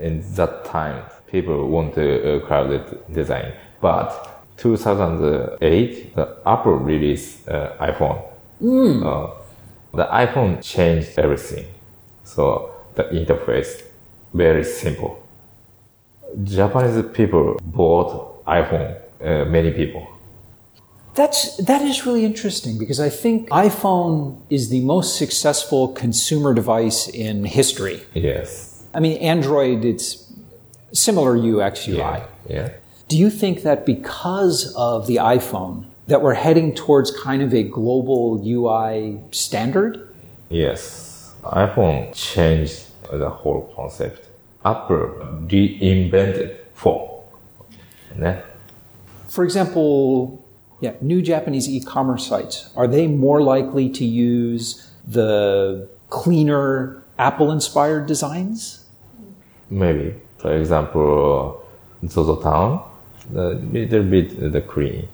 in 0.00 0.22
that 0.34 0.64
time, 0.64 1.04
people 1.26 1.68
want 1.68 1.96
a, 1.98 2.40
crowded 2.40 2.84
design. 3.12 3.52
But 3.80 4.46
2008, 4.56 6.14
the 6.14 6.36
Apple 6.46 6.76
released 6.76 7.48
uh, 7.48 7.76
iPhone. 7.80 8.22
Uh, 8.62 9.30
the 9.92 10.06
iPhone 10.06 10.62
changed 10.62 11.18
everything. 11.18 11.66
So 12.24 12.74
the 12.94 13.04
interface 13.04 13.82
very 14.32 14.64
simple. 14.64 15.22
Japanese 16.44 17.04
people 17.12 17.58
bought 17.62 18.29
iPhone. 18.46 19.00
Uh, 19.20 19.44
many 19.44 19.70
people. 19.70 20.06
That's, 21.14 21.56
that 21.58 21.82
is 21.82 22.06
really 22.06 22.24
interesting 22.24 22.78
because 22.78 23.00
I 23.00 23.10
think 23.10 23.48
iPhone 23.50 24.40
is 24.48 24.70
the 24.70 24.80
most 24.80 25.18
successful 25.18 25.88
consumer 25.88 26.54
device 26.54 27.08
in 27.08 27.44
history. 27.44 28.00
Yes. 28.14 28.84
I 28.94 29.00
mean, 29.00 29.18
Android, 29.18 29.84
it's 29.84 30.32
similar 30.92 31.36
UX 31.36 31.86
UI. 31.86 31.96
Yeah. 31.96 32.26
Yeah. 32.48 32.72
Do 33.08 33.18
you 33.18 33.28
think 33.28 33.62
that 33.62 33.84
because 33.84 34.72
of 34.76 35.06
the 35.06 35.16
iPhone, 35.16 35.90
that 36.10 36.22
we're 36.22 36.34
heading 36.34 36.74
towards 36.74 37.10
kind 37.12 37.40
of 37.40 37.54
a 37.54 37.62
global 37.62 38.42
UI 38.44 39.20
standard? 39.30 40.12
Yes, 40.48 41.32
iPhone 41.44 42.12
changed 42.14 42.86
the 43.12 43.30
whole 43.30 43.72
concept. 43.76 44.28
Apple 44.64 45.08
reinvented 45.46 46.56
phone. 46.74 47.09
Ne? 48.16 48.42
For 49.28 49.44
example, 49.44 50.44
yeah, 50.80 50.94
new 51.00 51.22
Japanese 51.22 51.68
e-commerce 51.68 52.26
sites, 52.26 52.70
are 52.76 52.86
they 52.86 53.06
more 53.06 53.42
likely 53.42 53.88
to 53.90 54.04
use 54.04 54.90
the 55.06 55.88
cleaner 56.08 57.02
Apple-inspired 57.18 58.06
designs? 58.06 58.84
Maybe, 59.68 60.14
for 60.38 60.56
example, 60.56 61.62
ZOZO 62.04 62.42
Town, 62.42 62.82
a 63.34 63.54
little 63.54 64.02
bit 64.02 64.52
the 64.52 64.60
clean. 64.60 65.06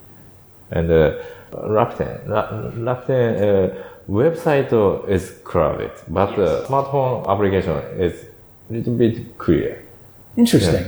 And 0.71 0.89
uh, 0.89 1.13
Rakuten, 1.51 2.25
Rakuten 2.27 3.35
uh, 3.37 3.83
website 4.09 4.73
uh, 4.73 5.03
is 5.03 5.39
crowded, 5.43 5.91
but 6.07 6.35
the 6.35 6.63
smartphone 6.67 7.27
application 7.27 7.77
is 7.99 8.25
a 8.69 8.73
little 8.73 8.93
bit 8.93 9.37
clear. 9.37 9.83
Interesting. 10.35 10.85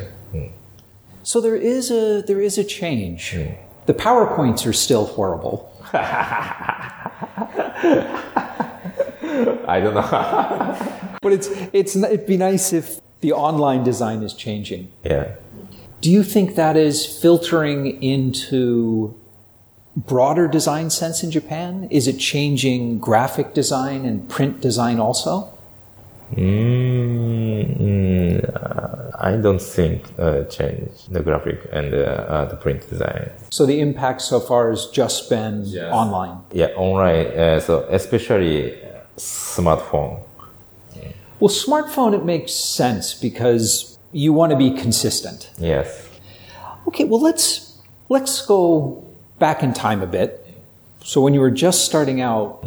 So 1.30 1.40
there 1.40 1.56
is 1.56 1.92
a 1.92 2.24
there 2.26 2.42
is 2.42 2.58
a 2.58 2.64
change. 2.64 3.38
The 3.86 3.94
PowerPoints 3.94 4.66
are 4.66 4.74
still 4.74 5.06
horrible. 5.06 5.72
I 5.94 7.00
don't 9.80 9.94
know. 9.94 10.08
But 11.22 11.34
it's 11.34 11.50
it's 11.72 11.96
it'd 11.96 12.26
be 12.26 12.38
nice 12.38 12.74
if 12.74 13.00
the 13.22 13.34
online 13.34 13.84
design 13.84 14.24
is 14.24 14.34
changing. 14.34 14.92
yeah. 15.04 15.36
Do 16.02 16.10
you 16.10 16.24
think 16.24 16.56
that 16.56 16.76
is 16.76 17.06
filtering 17.06 18.02
into 18.02 19.14
broader 19.96 20.48
design 20.48 20.90
sense 20.90 21.24
in 21.24 21.30
Japan? 21.30 21.88
Is 21.92 22.08
it 22.08 22.18
changing 22.18 22.98
graphic 22.98 23.54
design 23.54 24.04
and 24.04 24.28
print 24.28 24.62
design 24.62 25.00
also? 25.00 25.54
Mm, 26.36 27.78
mm, 27.80 29.16
I 29.20 29.36
don't 29.38 29.62
think 29.62 30.04
uh, 30.18 30.44
change 30.46 30.92
the 31.10 31.22
graphic 31.22 31.68
and 31.72 31.94
uh, 31.94 31.98
uh, 31.98 32.46
the 32.46 32.56
print 32.56 32.88
design. 32.90 33.32
So 33.50 33.66
the 33.66 33.80
impact 33.80 34.22
so 34.22 34.40
far 34.40 34.70
has 34.70 34.86
just 34.88 35.30
been 35.30 35.64
Yes. 35.66 35.92
online. 35.92 36.38
Yeah, 36.54 36.68
online. 36.76 37.28
Uh, 37.28 37.60
so 37.60 37.86
especially 37.90 38.78
smartphone. 39.18 40.22
Well, 41.40 41.50
smartphone, 41.50 42.14
it 42.14 42.26
makes 42.26 42.54
sense 42.54 43.14
because 43.14 43.98
you 44.12 44.34
want 44.34 44.52
to 44.52 44.58
be 44.58 44.72
consistent. 44.72 45.50
Yes. 45.58 46.08
Okay, 46.88 47.06
well 47.06 47.22
let's 47.22 47.78
let's 48.10 48.46
go 48.46 49.04
back 49.40 49.64
in 49.64 49.74
time 49.74 50.02
a 50.02 50.08
bit. 50.08 50.46
So 51.04 51.22
when 51.22 51.34
you 51.34 51.40
were 51.40 51.52
just 51.52 51.86
starting 51.86 52.22
out, 52.22 52.66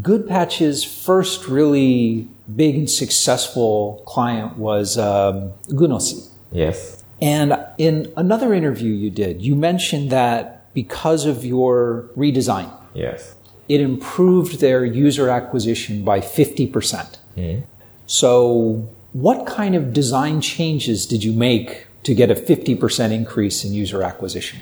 Goodpatch's 0.00 0.84
first 0.84 1.48
really 1.48 2.28
big 2.54 2.76
and 2.76 2.90
successful 2.90 4.02
client 4.06 4.56
was 4.58 4.98
um, 4.98 5.52
Gunosy. 5.68 6.28
Yes. 6.52 7.02
And 7.20 7.56
in 7.78 8.12
another 8.16 8.52
interview 8.52 8.92
you 8.92 9.10
did, 9.10 9.40
you 9.40 9.54
mentioned 9.54 10.10
that 10.10 10.72
because 10.74 11.24
of 11.24 11.44
your 11.44 12.10
redesign, 12.16 12.70
Yes. 12.92 13.34
it 13.68 13.80
improved 13.80 14.60
their 14.60 14.84
user 14.84 15.30
acquisition 15.30 16.04
by 16.04 16.20
50%. 16.20 17.18
So, 18.06 18.88
what 19.12 19.46
kind 19.46 19.74
of 19.74 19.92
design 19.92 20.40
changes 20.40 21.06
did 21.06 21.24
you 21.24 21.32
make 21.32 21.86
to 22.02 22.14
get 22.14 22.30
a 22.30 22.34
50% 22.34 23.12
increase 23.12 23.64
in 23.64 23.72
user 23.72 24.02
acquisition? 24.02 24.60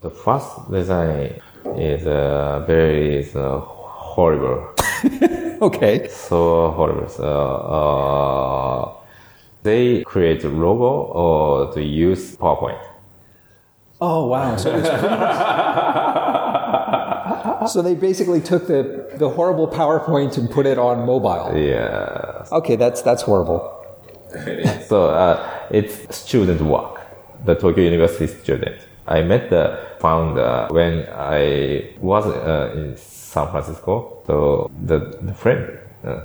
The 0.00 0.10
first 0.10 0.70
design 0.70 1.40
is 1.76 2.06
uh, 2.06 2.64
very 2.66 3.16
is, 3.16 3.36
uh, 3.36 3.58
horrible. 3.60 4.72
Okay. 5.62 6.08
so 6.08 6.70
horrible. 6.72 7.08
So, 7.08 7.24
uh, 7.24 8.92
they 9.62 10.02
create 10.04 10.44
a 10.44 10.48
logo 10.48 11.12
or 11.12 11.72
to 11.74 11.82
use 11.82 12.36
PowerPoint. 12.36 12.80
Oh, 14.00 14.26
wow. 14.26 14.56
So, 14.56 14.72
much- 14.72 14.86
so 17.72 17.82
they 17.82 17.94
basically 17.94 18.40
took 18.40 18.66
the, 18.66 19.10
the 19.16 19.28
horrible 19.30 19.68
PowerPoint 19.68 20.36
and 20.38 20.50
put 20.50 20.66
it 20.66 20.78
on 20.78 21.06
mobile. 21.06 21.56
Yeah. 21.56 22.44
Okay, 22.52 22.76
that's, 22.76 23.02
that's 23.02 23.22
horrible. 23.22 23.72
So 24.88 25.06
uh, 25.06 25.66
it's 25.70 26.14
student 26.14 26.60
work. 26.60 27.00
The 27.44 27.54
Tokyo 27.54 27.84
University 27.84 28.26
student. 28.26 28.76
I 29.06 29.22
met 29.22 29.50
the 29.50 29.78
founder 30.00 30.66
when 30.70 31.06
I 31.12 31.94
was 32.00 32.26
uh, 32.26 32.72
in 32.76 32.96
San 33.36 33.48
Francisco. 33.52 33.92
So 34.26 34.70
the, 34.90 34.98
the 35.28 35.34
friend. 35.42 35.62
Uh, 36.04 36.20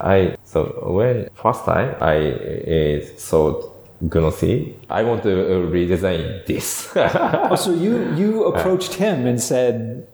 I 0.00 0.36
so 0.52 0.58
when 0.98 1.16
first 1.44 1.62
time 1.64 1.90
I 2.00 2.16
uh, 2.16 3.18
saw 3.28 3.42
Gunosy, 4.12 4.54
I 4.88 5.02
want 5.08 5.22
to 5.28 5.32
uh, 5.32 5.70
redesign 5.76 6.22
this. 6.50 6.68
Oh, 7.52 7.56
so 7.66 7.70
you, 7.84 7.92
you 8.20 8.30
approached 8.52 8.94
him 8.94 9.26
and 9.26 9.38
said, 9.52 10.06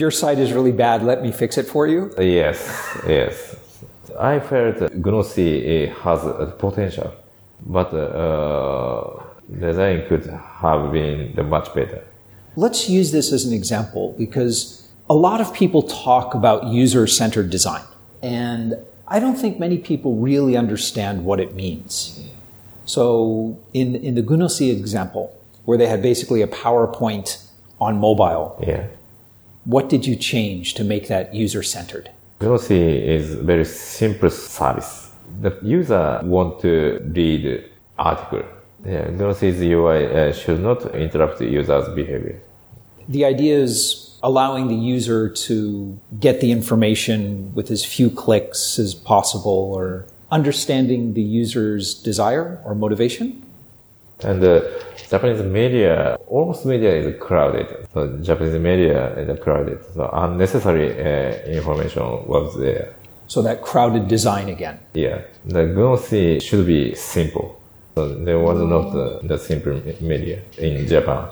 Your 0.00 0.12
site 0.20 0.38
is 0.38 0.52
really 0.52 0.76
bad, 0.86 1.02
let 1.02 1.18
me 1.26 1.30
fix 1.32 1.58
it 1.58 1.66
for 1.74 1.86
you? 1.86 2.00
yes, 2.18 2.58
yes. 3.08 3.34
I 4.32 4.38
felt 4.38 4.76
Gunosy 5.04 5.50
uh, 5.58 5.94
has 6.04 6.20
a 6.24 6.54
potential, 6.64 7.10
but 7.76 7.88
uh, 7.92 9.22
design 9.66 10.06
could 10.08 10.26
have 10.62 10.92
been 10.92 11.34
much 11.56 11.68
better. 11.74 12.00
Let's 12.56 12.88
use 12.88 13.10
this 13.10 13.32
as 13.32 13.44
an 13.48 13.52
example 13.52 14.14
because 14.16 14.83
a 15.08 15.14
lot 15.14 15.40
of 15.40 15.52
people 15.52 15.82
talk 15.82 16.34
about 16.34 16.64
user 16.66 17.06
centered 17.06 17.50
design. 17.50 17.82
And 18.22 18.74
I 19.06 19.20
don't 19.20 19.36
think 19.36 19.58
many 19.58 19.78
people 19.78 20.14
really 20.16 20.56
understand 20.56 21.24
what 21.24 21.40
it 21.40 21.54
means. 21.54 22.20
So, 22.86 23.58
in, 23.72 23.96
in 23.96 24.14
the 24.14 24.22
Gunosy 24.22 24.70
example, 24.70 25.32
where 25.64 25.78
they 25.78 25.86
had 25.86 26.02
basically 26.02 26.42
a 26.42 26.46
PowerPoint 26.46 27.42
on 27.80 27.98
mobile, 27.98 28.62
Yeah. 28.66 28.86
what 29.64 29.88
did 29.88 30.06
you 30.06 30.16
change 30.16 30.74
to 30.74 30.84
make 30.84 31.08
that 31.08 31.34
user 31.34 31.62
centered? 31.62 32.10
Gunosy 32.40 33.02
is 33.16 33.34
very 33.34 33.64
simple 33.64 34.30
service. 34.30 35.10
The 35.40 35.56
user 35.62 36.20
want 36.24 36.60
to 36.60 37.00
read 37.14 37.64
article. 37.98 38.42
Yeah, 38.84 39.06
Gunosy's 39.08 39.60
UI 39.62 40.06
uh, 40.06 40.32
should 40.32 40.60
not 40.60 40.94
interrupt 40.94 41.38
the 41.38 41.46
user's 41.46 41.88
behavior. 41.94 42.38
The 43.08 43.24
idea 43.24 43.58
is 43.58 44.03
allowing 44.24 44.68
the 44.68 44.74
user 44.74 45.28
to 45.28 46.00
get 46.18 46.40
the 46.40 46.50
information 46.50 47.54
with 47.54 47.70
as 47.70 47.84
few 47.84 48.08
clicks 48.08 48.78
as 48.78 48.94
possible 48.94 49.70
or 49.76 50.06
understanding 50.30 51.12
the 51.12 51.22
user's 51.22 51.94
desire 51.94 52.58
or 52.64 52.74
motivation. 52.74 53.26
And 54.20 54.42
uh, 54.42 54.62
Japanese 55.10 55.42
media, 55.42 56.16
almost 56.26 56.64
media 56.64 56.92
is 56.96 57.20
crowded. 57.20 57.66
So 57.92 58.16
Japanese 58.22 58.58
media 58.58 59.14
is 59.18 59.38
crowded. 59.40 59.78
So 59.92 60.08
unnecessary 60.12 60.88
uh, 60.92 61.34
information 61.58 62.02
was 62.26 62.56
there. 62.58 62.94
So 63.26 63.42
that 63.42 63.60
crowded 63.62 64.08
design 64.08 64.48
again. 64.48 64.78
Yeah, 64.94 65.20
the 65.44 65.64
Gunosy 65.76 66.40
should 66.40 66.66
be 66.66 66.94
simple. 66.94 67.60
So 67.94 68.08
there 68.08 68.38
was 68.38 68.58
not 68.58 68.86
uh, 68.96 69.20
the 69.22 69.38
simple 69.38 69.80
media 70.00 70.40
in 70.56 70.86
Japan. 70.86 71.28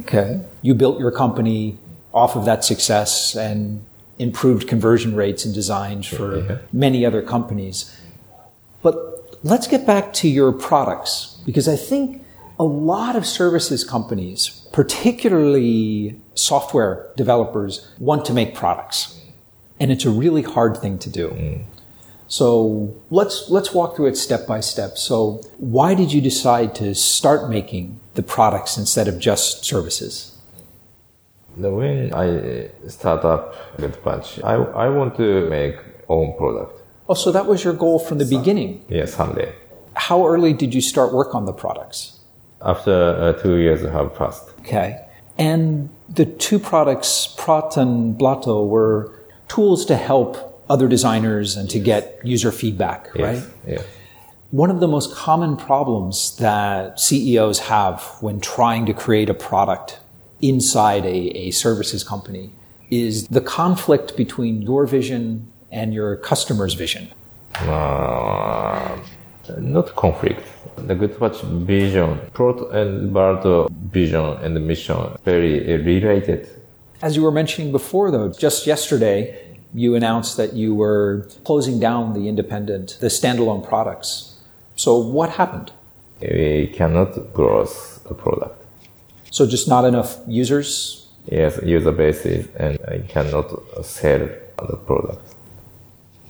Okay. 0.00 0.40
You 0.62 0.74
built 0.74 0.98
your 0.98 1.10
company 1.10 1.78
off 2.12 2.36
of 2.36 2.44
that 2.44 2.64
success 2.64 3.34
and 3.36 3.84
improved 4.18 4.66
conversion 4.68 5.14
rates 5.14 5.44
and 5.44 5.54
designs 5.54 6.06
for 6.06 6.38
Yeah. 6.38 6.58
many 6.72 7.04
other 7.06 7.22
companies. 7.22 7.94
But 8.82 9.38
let's 9.44 9.66
get 9.66 9.86
back 9.86 10.12
to 10.14 10.28
your 10.28 10.52
products 10.52 11.36
because 11.46 11.68
I 11.68 11.76
think 11.76 12.24
a 12.58 12.64
lot 12.64 13.14
of 13.14 13.24
services 13.24 13.84
companies, 13.84 14.66
particularly 14.72 16.18
software 16.34 17.06
developers, 17.16 17.86
want 17.98 18.24
to 18.24 18.32
make 18.34 18.54
products. 18.54 19.20
And 19.78 19.92
it's 19.92 20.04
a 20.04 20.10
really 20.10 20.42
hard 20.42 20.76
thing 20.76 20.98
to 20.98 21.10
do. 21.10 21.28
Mm. 21.28 21.60
So 22.28 22.94
let's 23.10 23.48
let's 23.48 23.72
walk 23.72 23.96
through 23.96 24.06
it 24.06 24.16
step 24.16 24.46
by 24.46 24.60
step. 24.60 24.98
So 24.98 25.40
why 25.56 25.94
did 25.94 26.12
you 26.12 26.20
decide 26.20 26.74
to 26.76 26.94
start 26.94 27.48
making 27.48 27.98
the 28.14 28.22
products 28.22 28.76
instead 28.76 29.08
of 29.08 29.18
just 29.18 29.64
services? 29.64 30.38
The 31.56 31.70
when 31.70 32.12
I 32.14 32.68
start 32.88 33.24
up 33.24 33.54
with 33.78 34.02
Punch, 34.04 34.40
I, 34.44 34.54
I 34.54 34.88
want 34.90 35.16
to 35.16 35.48
make 35.48 35.76
own 36.08 36.36
product. 36.36 36.82
Oh, 37.08 37.14
so 37.14 37.32
that 37.32 37.46
was 37.46 37.64
your 37.64 37.72
goal 37.72 37.98
from 37.98 38.18
the 38.18 38.26
beginning. 38.26 38.84
Yeah, 38.88 39.06
someday. 39.06 39.54
How 39.94 40.26
early 40.26 40.52
did 40.52 40.74
you 40.74 40.82
start 40.82 41.12
work 41.12 41.34
on 41.34 41.46
the 41.46 41.52
products? 41.52 42.20
After 42.60 42.92
uh, 42.92 43.32
two 43.42 43.56
years 43.56 43.80
have 43.82 44.14
passed. 44.14 44.44
Okay. 44.60 45.04
And 45.38 45.88
the 46.08 46.26
two 46.26 46.58
products, 46.58 47.34
Prott 47.38 47.76
and 47.76 48.18
Balto, 48.18 48.64
were 48.64 49.12
tools 49.48 49.86
to 49.86 49.96
help 49.96 50.47
other 50.68 50.88
designers 50.88 51.56
and 51.56 51.68
to 51.70 51.78
get 51.78 52.20
user 52.24 52.52
feedback, 52.52 53.14
right? 53.14 53.42
Yeah. 53.66 53.82
One 54.50 54.70
of 54.70 54.80
the 54.80 54.88
most 54.88 55.14
common 55.14 55.56
problems 55.56 56.36
that 56.36 56.98
CEOs 56.98 57.58
have 57.60 58.02
when 58.20 58.40
trying 58.40 58.86
to 58.86 58.94
create 58.94 59.28
a 59.28 59.34
product 59.34 60.00
inside 60.40 61.04
a, 61.04 61.18
a 61.36 61.50
services 61.50 62.02
company 62.02 62.50
is 62.90 63.28
the 63.28 63.40
conflict 63.42 64.16
between 64.16 64.62
your 64.62 64.86
vision 64.86 65.50
and 65.70 65.92
your 65.92 66.16
customer's 66.16 66.74
vision. 66.74 67.08
Uh, 67.56 68.98
not 69.58 69.94
conflict. 69.96 70.46
The 70.76 70.94
Goodpatch 70.94 71.42
vision, 71.66 72.20
Prott 72.32 72.72
and 72.72 73.12
Balto 73.12 73.68
vision 73.70 74.24
and 74.42 74.66
mission 74.66 74.96
very 75.24 75.76
related. 75.82 76.48
As 77.02 77.16
you 77.16 77.22
were 77.22 77.32
mentioning 77.32 77.72
before, 77.72 78.10
though, 78.10 78.28
just 78.28 78.66
yesterday, 78.66 79.47
you 79.74 79.94
announced 79.94 80.36
that 80.36 80.54
you 80.54 80.74
were 80.74 81.28
closing 81.44 81.78
down 81.78 82.14
the 82.14 82.28
independent, 82.28 82.98
the 83.00 83.08
standalone 83.08 83.66
products. 83.66 84.38
So 84.76 84.96
what 84.96 85.30
happened? 85.30 85.72
We 86.20 86.72
cannot 86.74 87.32
grow 87.32 87.64
the 87.64 88.14
product. 88.14 88.64
So 89.30 89.46
just 89.46 89.68
not 89.68 89.84
enough 89.84 90.18
users? 90.26 91.06
Yes, 91.30 91.60
user 91.62 91.92
bases 91.92 92.48
and 92.56 92.78
I 92.88 92.98
cannot 93.00 93.50
sell 93.84 94.28
the 94.56 94.76
product. 94.76 95.34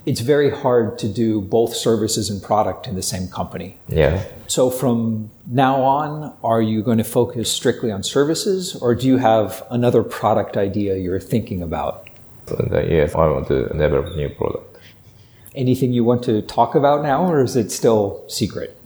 It's 0.05 0.21
very 0.21 0.51
hard 0.51 0.99
to 1.01 1.09
do 1.09 1.41
both 1.41 1.77
services 1.77 2.31
and 2.31 2.43
product 2.43 2.87
in 2.87 2.95
the 2.95 3.03
same 3.03 3.29
company. 3.29 3.77
Yeah. 3.89 4.25
So 4.47 4.71
from 4.71 5.31
now 5.47 5.83
on, 5.83 6.35
are 6.43 6.63
you 6.63 6.83
going 6.83 6.99
to 6.99 7.05
focus 7.05 7.53
strictly 7.53 7.93
on 7.93 8.03
services 8.03 8.75
or 8.75 8.95
do 8.95 9.07
you 9.07 9.19
have 9.19 9.63
another 9.71 10.03
product 10.03 10.57
idea 10.57 10.97
you're 10.97 11.21
thinking 11.21 11.63
about? 11.63 12.08
The, 12.51 12.87
yes, 12.89 13.15
I 13.15 13.27
want 13.27 13.49
to 13.49 13.69
develop 13.69 14.15
new 14.17 14.29
product. 14.31 14.79
Anything 15.55 15.93
you 15.93 16.05
want 16.05 16.23
to 16.25 16.43
talk 16.43 16.75
about 16.75 17.03
now 17.03 17.27
or 17.27 17.43
is 17.43 17.57
it 17.57 17.71
still 17.73 18.25
secret? 18.29 18.79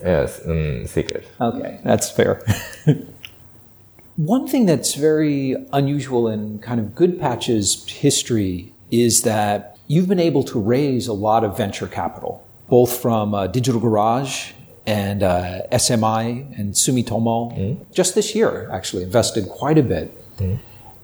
Yes, 0.00 0.40
um, 0.46 0.86
secret. 0.86 1.26
Okay, 1.40 1.80
that's 1.84 2.10
fair. 2.10 2.42
One 4.16 4.46
thing 4.48 4.66
that's 4.66 4.94
very 4.94 5.56
unusual 5.72 6.28
in 6.28 6.58
kind 6.60 6.80
of 6.80 6.86
Goodpatch's 6.94 7.88
history 7.88 8.72
is 8.90 9.22
that 9.22 9.78
you've 9.86 10.08
been 10.08 10.20
able 10.20 10.42
to 10.44 10.60
raise 10.60 11.06
a 11.08 11.12
lot 11.12 11.44
of 11.44 11.56
venture 11.56 11.86
capital. 11.86 12.44
both 12.68 13.00
from 13.00 13.34
uh, 13.34 13.46
Digital 13.46 13.80
Garage 13.80 14.52
and 14.86 15.22
uh, 15.22 15.62
SMI 15.72 16.58
and 16.58 16.74
Sumitomo. 16.74 17.78
Just 17.92 18.14
this 18.14 18.34
year, 18.34 18.68
actually, 18.70 19.02
invested 19.02 19.48
quite 19.48 19.78
a 19.78 19.82
bit. 19.82 20.14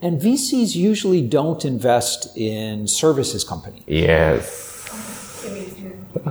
And 0.04 0.20
VCs 0.20 0.76
usually 0.76 1.22
don't 1.22 1.64
invest 1.64 2.36
in 2.36 2.86
services 2.86 3.42
companies. 3.42 3.82
Yes. 3.86 4.60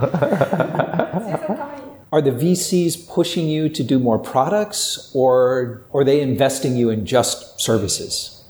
Are 2.12 2.22
the 2.22 2.30
VCs 2.30 3.08
pushing 3.08 3.48
you 3.48 3.68
to 3.68 3.82
do 3.82 3.98
more 3.98 4.20
products, 4.20 5.10
or, 5.12 5.84
or 5.90 6.02
are 6.02 6.04
they 6.04 6.20
investing 6.20 6.76
you 6.76 6.90
in 6.90 7.04
just 7.04 7.60
services? 7.60 8.44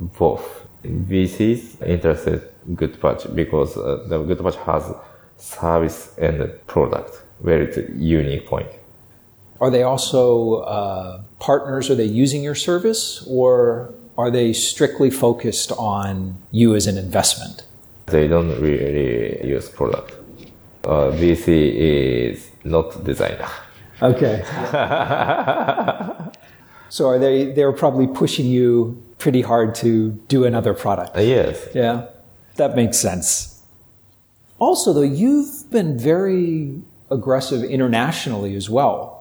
Both. 0.00 0.66
VCs 0.84 1.80
interested 1.86 2.42
Goodpatch 2.72 3.32
because 3.32 3.76
uh, 3.76 4.04
the 4.08 4.18
Goodpatch 4.18 4.56
has 4.64 4.92
service 5.36 6.12
and 6.18 6.50
product 6.66 7.22
where 7.38 7.62
it's 7.62 7.76
a 7.76 7.88
unique 7.92 8.46
point. 8.48 8.66
Are 9.62 9.70
they 9.70 9.84
also 9.84 10.54
uh, 10.62 11.22
partners? 11.38 11.88
Are 11.88 11.94
they 11.94 12.04
using 12.04 12.42
your 12.42 12.56
service, 12.56 13.24
or 13.28 13.94
are 14.18 14.28
they 14.28 14.52
strictly 14.52 15.08
focused 15.08 15.70
on 15.78 16.36
you 16.50 16.74
as 16.74 16.88
an 16.88 16.98
investment? 16.98 17.62
They 18.06 18.26
don't 18.26 18.60
really 18.60 19.46
use 19.46 19.68
product. 19.68 20.14
Uh, 20.82 21.12
VC 21.14 21.46
is 21.46 22.50
not 22.64 23.04
designer. 23.04 23.48
Okay. 24.02 24.42
so 26.88 27.06
are 27.06 27.20
they? 27.20 27.52
They're 27.52 27.70
probably 27.70 28.08
pushing 28.08 28.46
you 28.46 29.00
pretty 29.18 29.42
hard 29.42 29.76
to 29.76 30.10
do 30.26 30.44
another 30.44 30.74
product. 30.74 31.16
Uh, 31.16 31.20
yes. 31.20 31.68
Yeah, 31.72 32.06
that 32.56 32.74
makes 32.74 32.98
sense. 32.98 33.62
Also, 34.58 34.92
though, 34.92 35.02
you've 35.02 35.70
been 35.70 35.96
very 35.96 36.82
aggressive 37.12 37.62
internationally 37.62 38.56
as 38.56 38.68
well. 38.68 39.11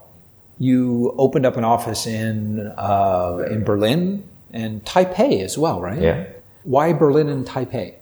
You 0.62 1.15
opened 1.17 1.45
up 1.47 1.58
an 1.58 1.63
office 1.63 2.06
in 2.06 2.71
uh, 2.78 3.47
in 3.50 3.63
Berlin 3.63 4.24
and 4.54 4.86
Taipei 4.86 5.41
as 5.41 5.58
well, 5.58 5.82
right? 5.82 6.00
Yeah. 6.00 6.26
Why 6.63 6.93
Berlin 6.93 7.30
and 7.30 7.47
Taipei? 7.47 7.95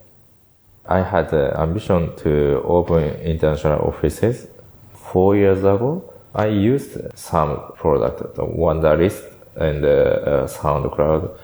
I 0.85 1.01
had 1.03 1.29
the 1.29 1.57
ambition 1.57 2.13
to 2.17 2.61
open 2.65 3.03
international 3.21 3.79
offices 3.87 4.47
four 4.93 5.37
years 5.37 5.59
ago. 5.59 6.03
I 6.35 6.47
used 6.47 6.97
some 7.17 7.71
product, 7.75 8.35
the 8.35 8.45
Wunderlist 8.45 9.23
and 9.55 9.85
uh, 9.85 9.89
uh, 9.89 10.47
SoundCloud. 10.47 11.37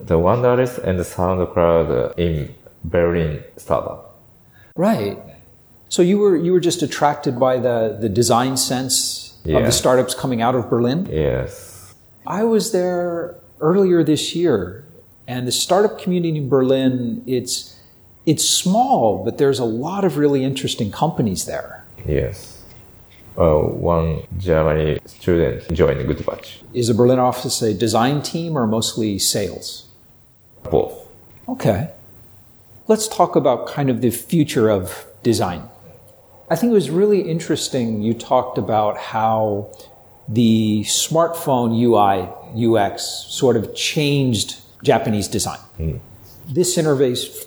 The 0.00 0.16
Wunderlist 0.16 0.78
and 0.78 0.98
the 0.98 1.02
SoundCloud 1.02 2.18
in 2.18 2.54
Berlin 2.84 3.44
startup. 3.58 4.18
Right. 4.74 5.18
So 5.90 6.00
you 6.00 6.16
were 6.16 6.36
you 6.36 6.52
were 6.52 6.64
just 6.70 6.80
attracted 6.80 7.38
by 7.38 7.58
the 7.58 7.98
the 8.00 8.08
design 8.08 8.56
sense 8.56 9.27
of 9.44 9.64
the 9.64 9.72
startups 9.72 10.14
coming 10.14 10.42
out 10.42 10.54
of 10.54 10.68
Berlin. 10.68 11.08
Yes. 11.10 11.94
I 12.26 12.44
was 12.44 12.72
there 12.72 13.36
earlier 13.60 14.04
this 14.04 14.34
year, 14.34 14.84
and 15.26 15.46
the 15.46 15.52
startup 15.52 15.98
community 15.98 16.38
in 16.38 16.48
Berlin 16.48 17.22
it's 17.26 17.76
it's 18.26 18.44
small, 18.44 19.24
but 19.24 19.38
there's 19.38 19.58
a 19.58 19.64
lot 19.64 20.04
of 20.04 20.18
really 20.18 20.44
interesting 20.44 20.90
companies 20.90 21.46
there. 21.46 21.84
Yes. 22.06 22.62
Uh, 23.38 23.60
one 23.60 24.22
Germany 24.36 24.98
student 25.06 25.72
joined 25.72 26.04
Good 26.06 26.26
Batch. 26.26 26.60
Is 26.74 26.88
the 26.88 26.94
Berlin 26.94 27.18
office 27.18 27.62
a 27.62 27.72
design 27.72 28.20
team 28.20 28.58
or 28.58 28.66
mostly 28.66 29.18
sales? 29.18 29.86
Both. 30.70 31.08
Okay. 31.48 31.90
Let's 32.88 33.06
talk 33.06 33.36
about 33.36 33.68
kind 33.68 33.90
of 33.90 34.00
the 34.00 34.10
future 34.10 34.68
of 34.68 35.06
design. 35.22 35.68
I 36.50 36.56
think 36.56 36.70
it 36.70 36.74
was 36.74 36.90
really 36.90 37.20
interesting 37.20 38.00
you 38.00 38.14
talked 38.14 38.58
about 38.58 38.98
how 38.98 39.70
the 40.28 40.82
smartphone 40.84 41.72
UI, 41.78 42.28
UX 42.54 43.02
sort 43.28 43.56
of 43.56 43.74
changed 43.74 44.60
Japanese 44.82 45.28
design. 45.28 45.58
Mm-hmm. 45.78 45.98
This 46.52 46.76
interface 46.76 47.44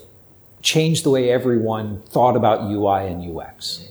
changed 0.61 1.03
the 1.03 1.09
way 1.09 1.31
everyone 1.31 2.01
thought 2.03 2.35
about 2.35 2.69
UI 2.69 3.07
and 3.07 3.37
UX. 3.37 3.87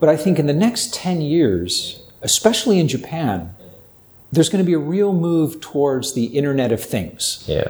But 0.00 0.08
I 0.08 0.16
think 0.16 0.38
in 0.38 0.46
the 0.46 0.52
next 0.52 0.92
10 0.92 1.20
years, 1.20 2.02
especially 2.22 2.80
in 2.80 2.88
Japan, 2.88 3.54
there's 4.32 4.48
going 4.48 4.62
to 4.62 4.66
be 4.66 4.74
a 4.74 4.78
real 4.78 5.12
move 5.12 5.60
towards 5.60 6.14
the 6.14 6.24
Internet 6.26 6.72
of 6.72 6.82
Things. 6.82 7.44
Yeah. 7.46 7.68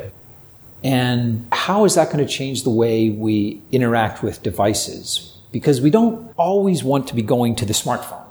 And 0.82 1.46
how 1.52 1.84
is 1.84 1.94
that 1.94 2.10
going 2.10 2.24
to 2.24 2.30
change 2.30 2.62
the 2.62 2.70
way 2.70 3.10
we 3.10 3.62
interact 3.70 4.22
with 4.22 4.42
devices? 4.42 5.33
Because 5.54 5.80
we 5.80 5.90
don't 5.98 6.34
always 6.36 6.82
want 6.82 7.06
to 7.10 7.14
be 7.14 7.22
going 7.22 7.54
to 7.60 7.64
the 7.64 7.76
smartphone. 7.82 8.24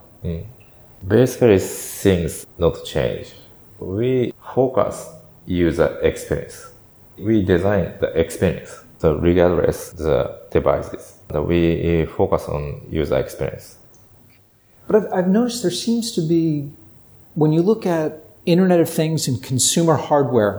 Basically, 1.08 1.58
things 1.58 2.46
not 2.58 2.84
change. 2.84 3.28
We 3.80 4.34
focus 4.54 4.96
user 5.46 5.90
experience. 6.02 6.58
We 7.18 7.36
design 7.42 7.86
the 8.02 8.10
experience. 8.24 8.72
So 9.00 9.16
regardless 9.16 9.92
the 9.92 10.18
devices, 10.52 11.04
we 11.34 12.06
focus 12.18 12.44
on 12.50 12.64
user 12.92 13.18
experience. 13.18 13.78
But 14.88 14.96
I've, 14.98 15.08
I've 15.14 15.30
noticed 15.30 15.62
there 15.62 15.72
seems 15.88 16.12
to 16.18 16.22
be, 16.22 16.72
when 17.36 17.54
you 17.54 17.62
look 17.62 17.86
at 17.86 18.20
Internet 18.46 18.82
of 18.82 18.90
Things 18.90 19.30
and 19.30 19.42
consumer 19.42 19.96
hardware, 19.96 20.56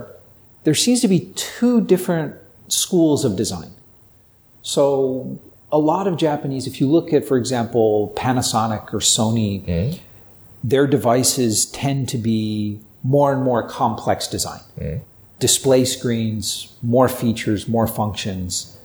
there 0.65 0.75
seems 0.75 1.03
to 1.03 1.09
be 1.09 1.31
two 1.35 1.83
different 1.83 2.37
schools 2.69 3.23
of 3.27 3.37
design. 3.37 3.71
So 4.63 5.39
a 5.75 5.79
lot 5.79 6.07
of 6.07 6.17
Japanese, 6.17 6.69
if 6.69 6.81
you 6.81 6.87
look 6.87 7.13
at, 7.13 7.25
for 7.25 7.37
example, 7.37 8.15
Panasonic 8.17 8.95
or 8.95 9.01
Sony, 9.01 9.67
mm-hmm. 9.67 9.99
their 10.63 10.87
devices 10.87 11.67
tend 11.67 12.09
to 12.11 12.17
be 12.17 12.79
more 13.03 13.33
and 13.33 13.43
more 13.43 13.69
complex 13.69 14.29
design. 14.29 14.61
Mm-hmm. 14.79 15.03
Display 15.41 15.85
screens, 15.85 16.73
more 16.81 17.09
features, 17.09 17.67
more 17.67 17.89
functions. 17.89 18.79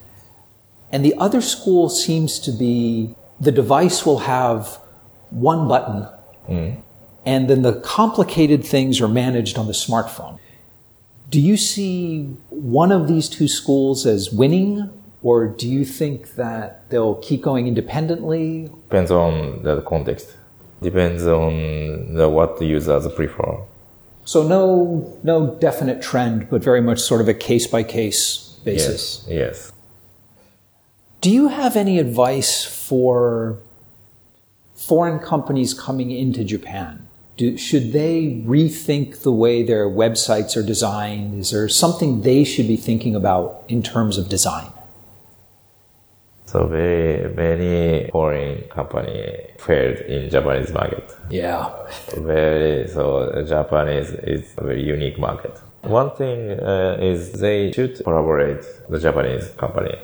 And 0.92 1.06
the 1.06 1.14
other 1.20 1.42
school 1.42 1.90
seems 1.90 2.40
to 2.40 2.52
be 2.52 3.14
the 3.40 3.52
device 3.52 4.04
will 4.04 4.20
have 4.20 4.80
one 5.30 5.68
button, 5.68 6.08
mm-hmm. 6.50 6.82
and 7.24 7.48
then 7.48 7.62
the 7.62 7.80
complicated 7.82 8.66
things 8.66 9.00
are 9.00 9.08
managed 9.08 9.60
on 9.60 9.68
the 9.68 9.74
smartphone. 9.74 10.40
Do 11.30 11.40
you 11.40 11.56
see 11.56 12.24
one 12.50 12.92
of 12.92 13.08
these 13.08 13.30
two 13.30 13.48
schools 13.48 14.08
as 14.08 14.32
winning, 14.32 14.90
or 15.22 15.48
do 15.48 15.68
you 15.68 15.84
think 15.84 16.36
that 16.36 16.90
they'll 16.90 17.16
keep 17.16 17.42
going 17.42 17.68
independently? 17.68 18.70
Depends 18.90 19.12
on 19.12 19.64
the 19.64 19.82
context. 19.82 20.38
Depends 20.82 21.28
on 21.28 22.14
the, 22.14 22.30
what 22.30 22.60
the 22.60 22.66
users 22.66 23.08
prefer. 23.14 23.60
So 24.24 24.48
no, 24.48 25.20
no 25.24 25.56
definite 25.56 26.02
trend, 26.02 26.50
but 26.50 26.64
very 26.64 26.82
much 26.82 27.00
sort 27.00 27.20
of 27.20 27.28
a 27.28 27.34
case 27.34 27.68
by 27.68 27.84
case 27.84 28.60
basis. 28.64 29.26
Yes. 29.28 29.38
Yes. 29.38 29.72
Do 31.22 31.30
you 31.30 31.50
have 31.50 31.76
any 31.76 32.00
advice 32.00 32.64
for 32.64 33.60
foreign 34.74 35.20
companies 35.20 35.74
coming 35.74 36.12
into 36.12 36.46
Japan? 36.46 37.08
Do, 37.36 37.58
should 37.58 37.92
they 37.92 38.42
rethink 38.46 39.24
the 39.24 39.32
way 39.32 39.64
their 39.64 39.90
websites 39.90 40.56
are 40.56 40.64
designed? 40.64 41.40
Is 41.40 41.52
there 41.52 41.68
something 41.68 42.22
they 42.22 42.44
should 42.44 42.68
be 42.68 42.78
thinking 42.78 43.16
about 43.16 43.64
in 43.68 43.84
terms 43.84 44.18
of 44.18 44.30
design? 44.30 44.72
So 46.52 46.66
very 46.66 47.32
many 47.36 48.10
foreign 48.10 48.64
company 48.70 49.38
failed 49.60 49.98
in 49.98 50.32
Japanese 50.32 50.74
market. 50.74 51.06
Yeah. 51.30 51.70
Very 52.18 52.88
so 52.88 53.44
Japanese 53.48 54.10
is 54.34 54.56
a 54.58 54.64
very 54.64 54.84
unique 54.84 55.20
market. 55.20 55.56
One 55.84 56.10
thing 56.16 56.60
uh, 56.60 56.98
is 57.00 57.34
they 57.34 57.72
should 57.72 58.04
collaborate 58.04 58.64
the 58.90 59.00
Japanese 59.00 59.50
company. 59.64 59.96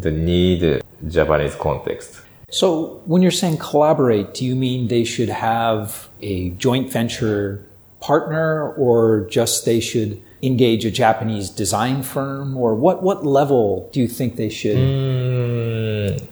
They 0.00 0.12
need 0.12 0.82
Japanese 1.08 1.54
context. 1.56 2.22
So 2.50 3.02
when 3.04 3.20
you're 3.20 3.38
saying 3.42 3.58
collaborate, 3.58 4.32
do 4.32 4.46
you 4.46 4.56
mean 4.56 4.88
they 4.88 5.04
should 5.04 5.28
have 5.28 6.08
a 6.22 6.50
joint 6.64 6.90
venture 6.90 7.66
partner 8.00 8.72
or 8.84 9.26
just 9.28 9.66
they 9.66 9.80
should 9.80 10.22
engage 10.46 10.84
a 10.84 10.90
Japanese 10.90 11.50
design 11.50 12.02
firm 12.02 12.56
or 12.56 12.74
what, 12.74 13.02
what 13.02 13.24
level 13.24 13.88
do 13.92 14.00
you 14.00 14.08
think 14.08 14.36
they 14.36 14.48
should? 14.48 14.76
Mm, 14.76 16.26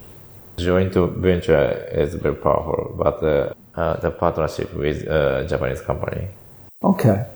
joint 0.57 0.95
venture 0.95 1.89
is 1.93 2.15
very 2.15 2.35
powerful, 2.35 2.95
but 2.97 3.23
uh, 3.23 3.53
uh, 3.75 3.97
the 4.01 4.11
partnership 4.11 4.73
with 4.75 5.03
a 5.07 5.47
Japanese 5.49 5.81
company. 5.81 6.29
Okay. 6.83 7.27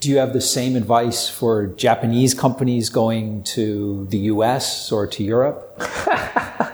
Do 0.00 0.10
you 0.10 0.18
have 0.18 0.32
the 0.32 0.40
same 0.40 0.76
advice 0.76 1.28
for 1.28 1.68
Japanese 1.68 2.34
companies 2.34 2.90
going 2.90 3.42
to 3.44 4.06
the 4.10 4.18
US 4.34 4.92
or 4.92 5.06
to 5.06 5.24
Europe? 5.24 5.82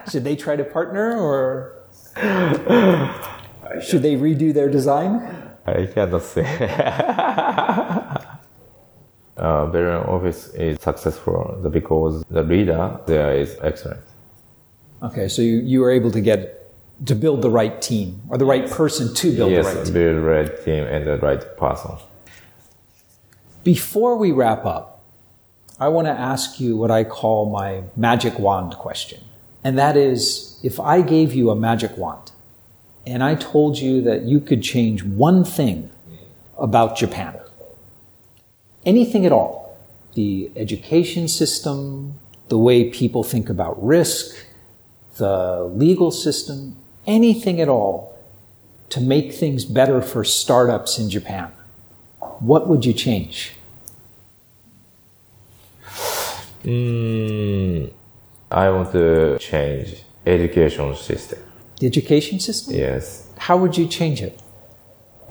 should 0.11 0.25
they 0.25 0.37
try 0.37 0.57
to 0.57 0.64
partner 0.64 1.16
or 1.18 1.77
should 3.81 4.03
they 4.03 4.16
redo 4.16 4.53
their 4.53 4.68
design? 4.68 5.22
I 5.66 5.87
cannot 5.87 6.22
say. 6.22 6.42
uh, 9.42 9.66
Berlin 9.66 10.07
office 10.07 10.48
is 10.55 10.81
successful 10.81 11.59
because 11.70 12.24
the 12.31 12.42
leader 12.42 12.98
there 13.07 13.35
is 13.35 13.57
excellent. 13.61 14.00
Okay, 15.02 15.26
so 15.26 15.42
you, 15.42 15.59
you 15.59 15.81
were 15.81 15.90
able 15.90 16.12
to 16.12 16.20
get 16.20 16.72
to 17.07 17.14
build 17.16 17.42
the 17.42 17.50
right 17.50 17.83
team 17.83 18.22
or 18.28 18.38
the 18.38 18.44
right 18.44 18.70
person 18.70 19.12
to 19.14 19.37
build 19.37 19.50
yes, 19.50 19.66
the 19.66 19.74
right 19.74 19.85
team. 19.85 19.94
build 19.94 20.16
the 20.16 20.20
right 20.20 20.64
team 20.64 20.85
and 20.85 21.07
the 21.07 21.18
right 21.18 21.57
person. 21.57 21.96
Before 23.64 24.16
we 24.16 24.31
wrap 24.31 24.64
up, 24.64 25.02
I 25.81 25.88
want 25.88 26.07
to 26.07 26.12
ask 26.12 26.61
you 26.61 26.76
what 26.76 26.92
I 26.92 27.02
call 27.02 27.50
my 27.50 27.83
magic 27.96 28.38
wand 28.38 28.74
question. 28.74 29.20
And 29.64 29.76
that 29.76 29.96
is 29.96 30.61
if 30.62 30.78
I 30.78 31.02
gave 31.02 31.35
you 31.35 31.50
a 31.50 31.57
magic 31.57 31.96
wand 31.98 32.31
and 33.05 33.24
I 33.24 33.35
told 33.35 33.78
you 33.78 34.02
that 34.02 34.22
you 34.22 34.38
could 34.38 34.62
change 34.62 35.02
one 35.02 35.42
thing 35.42 35.90
about 36.59 36.96
Japan, 36.96 37.41
anything 38.84 39.26
at 39.26 39.32
all, 39.32 39.76
the 40.14 40.50
education 40.56 41.28
system, 41.28 42.14
the 42.48 42.58
way 42.58 42.90
people 42.90 43.22
think 43.22 43.48
about 43.48 43.82
risk, 43.82 44.36
the 45.16 45.64
legal 45.74 46.10
system, 46.10 46.76
anything 47.06 47.60
at 47.60 47.68
all 47.68 48.18
to 48.90 49.00
make 49.00 49.32
things 49.32 49.64
better 49.64 50.02
for 50.02 50.24
startups 50.24 50.98
in 50.98 51.08
Japan, 51.08 51.50
what 52.40 52.68
would 52.68 52.84
you 52.84 52.92
change? 52.92 53.54
Mm, 56.64 57.90
I 58.50 58.70
want 58.70 58.92
to 58.92 59.38
change 59.38 60.04
education 60.26 60.94
system. 60.94 61.38
The 61.80 61.86
education 61.86 62.38
system? 62.38 62.74
Yes, 62.74 63.28
How 63.38 63.56
would 63.56 63.76
you 63.76 63.88
change 63.88 64.22
it? 64.22 64.38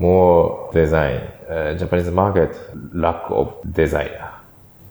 More 0.02 0.70
design. 0.74 1.20
Uh, 1.50 1.76
Japanese 1.76 2.12
market 2.12 2.52
lack 2.94 3.22
of 3.30 3.54
designer. 3.72 4.32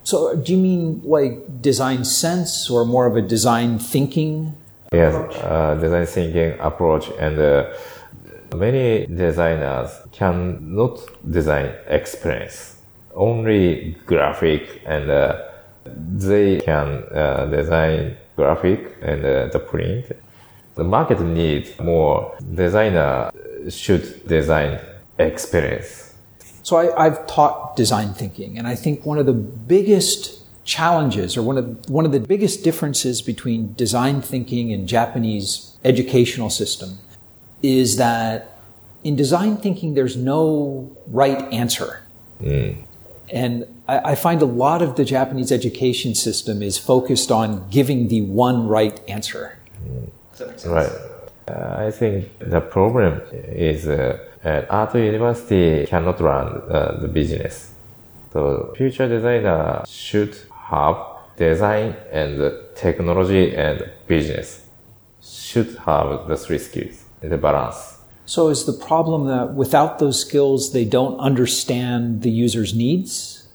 So, 0.05 0.35
do 0.37 0.53
you 0.53 0.59
mean 0.59 1.01
like 1.05 1.63
design 1.63 2.05
sense 2.05 2.71
or 2.71 2.85
more 2.85 3.07
of 3.07 3.17
a 3.17 3.23
design 3.23 3.79
thinking? 3.79 4.55
Yes, 4.93 5.15
uh, 5.15 5.79
design 5.81 6.07
thinking 6.07 6.59
approach 6.61 7.11
and 7.19 7.39
uh, 7.39 7.73
many 8.57 9.07
designers 9.07 9.91
cannot 10.13 10.99
design 11.29 11.75
experience. 11.87 12.77
Only 13.15 13.97
graphic 14.07 14.83
and 14.87 15.11
uh, 15.11 15.39
they 15.85 16.61
can 16.61 17.05
uh, 17.15 17.47
design 17.47 18.17
graphic 18.37 18.97
and 19.03 19.25
uh, 19.25 19.47
the 19.47 19.59
print. 19.59 20.07
The 20.75 20.85
market 20.85 21.21
needs 21.21 21.79
more 21.79 22.37
designer 22.55 23.31
should 23.69 24.27
design 24.27 24.79
experience. 25.21 26.15
So, 26.63 26.77
I, 26.77 27.07
I've 27.07 27.27
taught 27.27 27.77
design 27.77 28.15
thinking, 28.15 28.59
and 28.59 28.67
I 28.67 28.75
think 28.75 29.07
one 29.07 29.19
of 29.19 29.27
the 29.27 29.33
biggest 29.33 30.41
challenges 30.65 31.37
or 31.37 31.43
one 31.43 31.59
of, 31.59 31.91
one 31.91 32.05
of 32.05 32.13
the 32.13 32.21
biggest 32.21 32.63
differences 32.63 33.23
between 33.23 33.75
design 33.75 34.21
thinking 34.23 34.73
and 34.73 34.87
Japanese 34.87 35.77
educational 35.85 36.51
system 36.51 36.99
is 37.63 37.97
that 37.97 38.59
in 39.03 39.17
design 39.17 39.57
thinking, 39.57 39.95
there's 39.95 40.17
no 40.17 40.95
right 41.09 41.41
answer. 41.53 42.03
And 43.33 43.67
I, 43.89 44.13
I 44.13 44.15
find 44.15 44.43
a 44.43 44.47
lot 44.47 44.83
of 44.83 44.97
the 44.97 45.05
Japanese 45.05 45.51
education 45.51 46.15
system 46.15 46.63
is 46.63 46.77
focused 46.79 47.31
on 47.31 47.69
giving 47.71 48.09
the 48.09 48.23
one 48.23 48.69
right 48.69 49.01
answer. 49.09 49.59
Right. 50.65 50.91
Uh, 51.49 51.87
I 51.87 51.91
think 51.91 52.31
the 52.39 52.61
problem 52.61 53.21
is 53.33 53.87
uh, 53.87 54.19
uh, 54.45 54.63
art 54.71 54.95
university 54.95 55.87
cannot 55.87 56.21
run 56.21 56.47
uh, 56.71 56.99
the 57.01 57.09
business. 57.09 57.73
So 58.33 58.73
future 58.77 59.09
designer 59.09 59.85
should 59.87 60.37
have 60.53 60.97
design 61.37 61.97
and 62.13 62.53
technology 62.75 63.55
and 63.55 63.91
business 64.07 64.67
should 65.23 65.77
have 65.79 66.29
the 66.29 66.37
three 66.37 66.59
skills, 66.59 67.05
the 67.21 67.37
balance. 67.37 67.99
So 68.27 68.49
is 68.49 68.65
the 68.65 68.73
problem 68.73 69.27
that 69.27 69.55
without 69.55 69.99
those 69.99 70.21
skills, 70.21 70.73
they 70.73 70.85
don't 70.85 71.19
understand 71.19 72.23
the 72.23 72.31
user's 72.31 72.73
needs? 72.75 73.49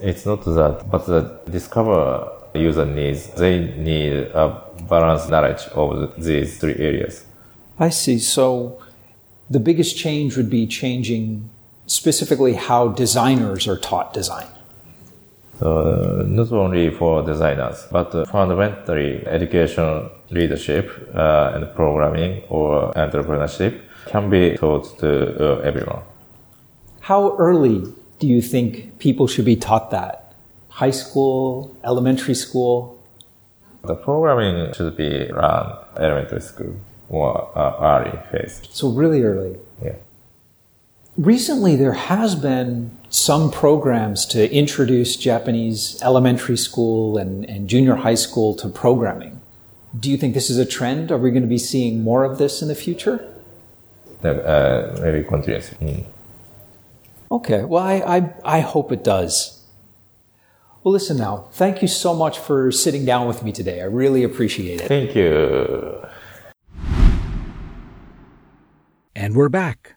It's 0.00 0.24
not 0.24 0.44
that, 0.44 0.86
but 0.90 1.06
the 1.06 1.38
discover 1.50 2.30
user 2.54 2.86
needs, 2.86 3.28
they 3.34 3.58
need 3.76 4.12
a 4.34 4.62
balanced 4.88 5.30
knowledge 5.30 5.62
of 5.74 6.22
these 6.22 6.58
three 6.58 6.76
areas. 6.76 7.24
I 7.78 7.90
see. 7.90 8.18
So 8.18 8.81
the 9.50 9.60
biggest 9.60 9.96
change 9.96 10.36
would 10.36 10.50
be 10.50 10.66
changing 10.66 11.50
specifically 11.86 12.54
how 12.54 12.88
designers 12.88 13.66
are 13.68 13.76
taught 13.76 14.14
design. 14.14 14.46
So 15.58 15.78
uh, 15.78 16.24
not 16.26 16.50
only 16.52 16.90
for 16.90 17.22
designers, 17.22 17.86
but 17.90 18.14
uh, 18.14 18.24
fundamentally 18.24 19.24
education, 19.26 20.10
leadership, 20.30 20.90
uh, 21.14 21.52
and 21.54 21.72
programming 21.74 22.42
or 22.48 22.92
entrepreneurship 22.94 23.80
can 24.06 24.28
be 24.28 24.56
taught 24.56 24.98
to 24.98 25.58
uh, 25.58 25.60
everyone. 25.60 26.02
How 27.00 27.36
early 27.36 27.84
do 28.18 28.26
you 28.26 28.42
think 28.42 28.98
people 28.98 29.26
should 29.26 29.44
be 29.44 29.56
taught 29.56 29.90
that? 29.90 30.34
High 30.68 30.90
school, 30.90 31.76
elementary 31.84 32.34
school? 32.34 32.98
The 33.84 33.94
programming 33.94 34.72
should 34.72 34.96
be 34.96 35.28
around 35.30 35.76
elementary 35.98 36.40
school 36.40 36.74
or 37.12 37.56
uh, 37.56 37.76
early 37.80 38.18
phase. 38.30 38.60
So 38.70 38.88
really 38.90 39.22
early. 39.22 39.58
Yeah. 39.84 39.96
Recently, 41.16 41.76
there 41.76 41.92
has 41.92 42.34
been 42.34 42.96
some 43.10 43.50
programs 43.50 44.24
to 44.26 44.50
introduce 44.50 45.14
Japanese 45.16 46.00
elementary 46.02 46.56
school 46.56 47.18
and, 47.18 47.44
and 47.44 47.68
junior 47.68 47.96
high 47.96 48.14
school 48.14 48.54
to 48.54 48.68
programming. 48.68 49.40
Do 49.98 50.10
you 50.10 50.16
think 50.16 50.32
this 50.32 50.48
is 50.48 50.56
a 50.56 50.64
trend? 50.64 51.12
Are 51.12 51.18
we 51.18 51.30
going 51.30 51.42
to 51.42 51.48
be 51.48 51.58
seeing 51.58 52.02
more 52.02 52.24
of 52.24 52.38
this 52.38 52.62
in 52.62 52.68
the 52.68 52.74
future? 52.74 53.28
Uh, 54.24 54.96
maybe 55.02 55.22
continuous. 55.22 55.68
Mm. 55.80 56.06
Okay, 57.30 57.64
well, 57.64 57.82
I, 57.82 57.94
I, 57.94 58.34
I 58.44 58.60
hope 58.60 58.90
it 58.90 59.04
does. 59.04 59.62
Well, 60.82 60.92
listen 60.92 61.18
Nao. 61.18 61.48
Thank 61.52 61.82
you 61.82 61.88
so 61.88 62.14
much 62.14 62.38
for 62.38 62.72
sitting 62.72 63.04
down 63.04 63.28
with 63.28 63.42
me 63.42 63.52
today. 63.52 63.82
I 63.82 63.84
really 63.84 64.22
appreciate 64.24 64.80
it. 64.80 64.88
Thank 64.88 65.14
you. 65.14 66.06
And 69.22 69.36
we're 69.36 69.48
back. 69.48 69.94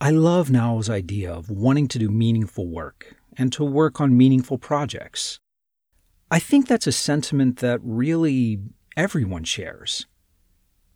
I 0.00 0.10
love 0.10 0.50
Nao's 0.50 0.90
idea 0.90 1.32
of 1.32 1.48
wanting 1.48 1.86
to 1.86 1.98
do 2.00 2.08
meaningful 2.08 2.66
work 2.66 3.14
and 3.36 3.52
to 3.52 3.62
work 3.62 4.00
on 4.00 4.16
meaningful 4.16 4.58
projects. 4.58 5.38
I 6.28 6.40
think 6.40 6.66
that's 6.66 6.88
a 6.88 6.92
sentiment 6.92 7.58
that 7.60 7.78
really 7.84 8.58
everyone 8.96 9.44
shares. 9.44 10.08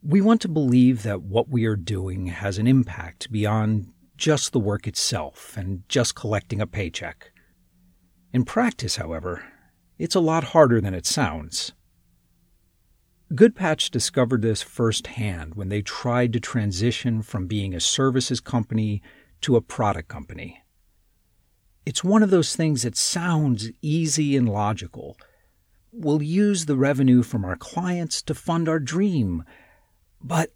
We 0.03 0.21
want 0.21 0.41
to 0.41 0.49
believe 0.49 1.05
that 1.05 1.23
what 1.23 1.49
we 1.49 1.67
are 1.67 1.77
doing 1.77 2.27
has 2.27 2.59
an 2.59 2.67
impact 2.67 3.31
beyond 3.31 3.93
just 4.17 4.51
the 4.51 4.59
work 4.59 4.89
itself 4.89 5.57
and 5.57 5.89
just 5.89 6.17
collecting 6.17 6.61
a 6.61 6.67
paycheck. 6.67 7.31
In 8.33 8.45
practice, 8.45 8.97
however, 8.97 9.45
it's 10.01 10.17
a 10.17 10.21
lot 10.21 10.43
harder 10.51 10.81
than 10.81 10.95
it 10.95 11.07
sounds. 11.07 11.75
Goodpatch 13.35 13.91
discovered 13.91 14.43
this 14.43 14.61
firsthand 14.61 15.55
when 15.55 15.71
they 15.71 15.81
tried 15.81 16.35
to 16.35 16.41
transition 16.41 17.23
from 17.23 17.47
being 17.47 17.75
a 17.75 17.81
services 17.81 18.41
company 18.41 19.01
to 19.41 19.57
a 19.57 19.63
product 19.63 20.09
company. 20.09 20.63
It's 21.87 22.05
one 22.05 22.23
of 22.23 22.29
those 22.29 22.55
things 22.55 22.83
that 22.83 22.95
sounds 22.95 23.71
easy 23.81 24.37
and 24.37 24.49
logical. 24.49 25.17
We'll 25.93 26.23
use 26.23 26.67
the 26.67 26.77
revenue 26.77 27.23
from 27.23 27.45
our 27.45 27.57
clients 27.57 28.21
to 28.23 28.35
fund 28.35 28.69
our 28.69 28.79
dream, 28.79 29.45
but 30.23 30.53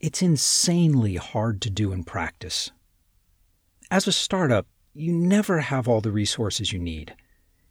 it's 0.00 0.20
insanely 0.20 1.16
hard 1.16 1.62
to 1.62 1.70
do 1.70 1.92
in 1.92 2.02
practice. 2.02 2.72
As 3.92 4.08
a 4.08 4.12
startup, 4.12 4.66
you 4.92 5.12
never 5.12 5.60
have 5.60 5.86
all 5.86 6.00
the 6.00 6.10
resources 6.10 6.72
you 6.72 6.80
need. 6.80 7.14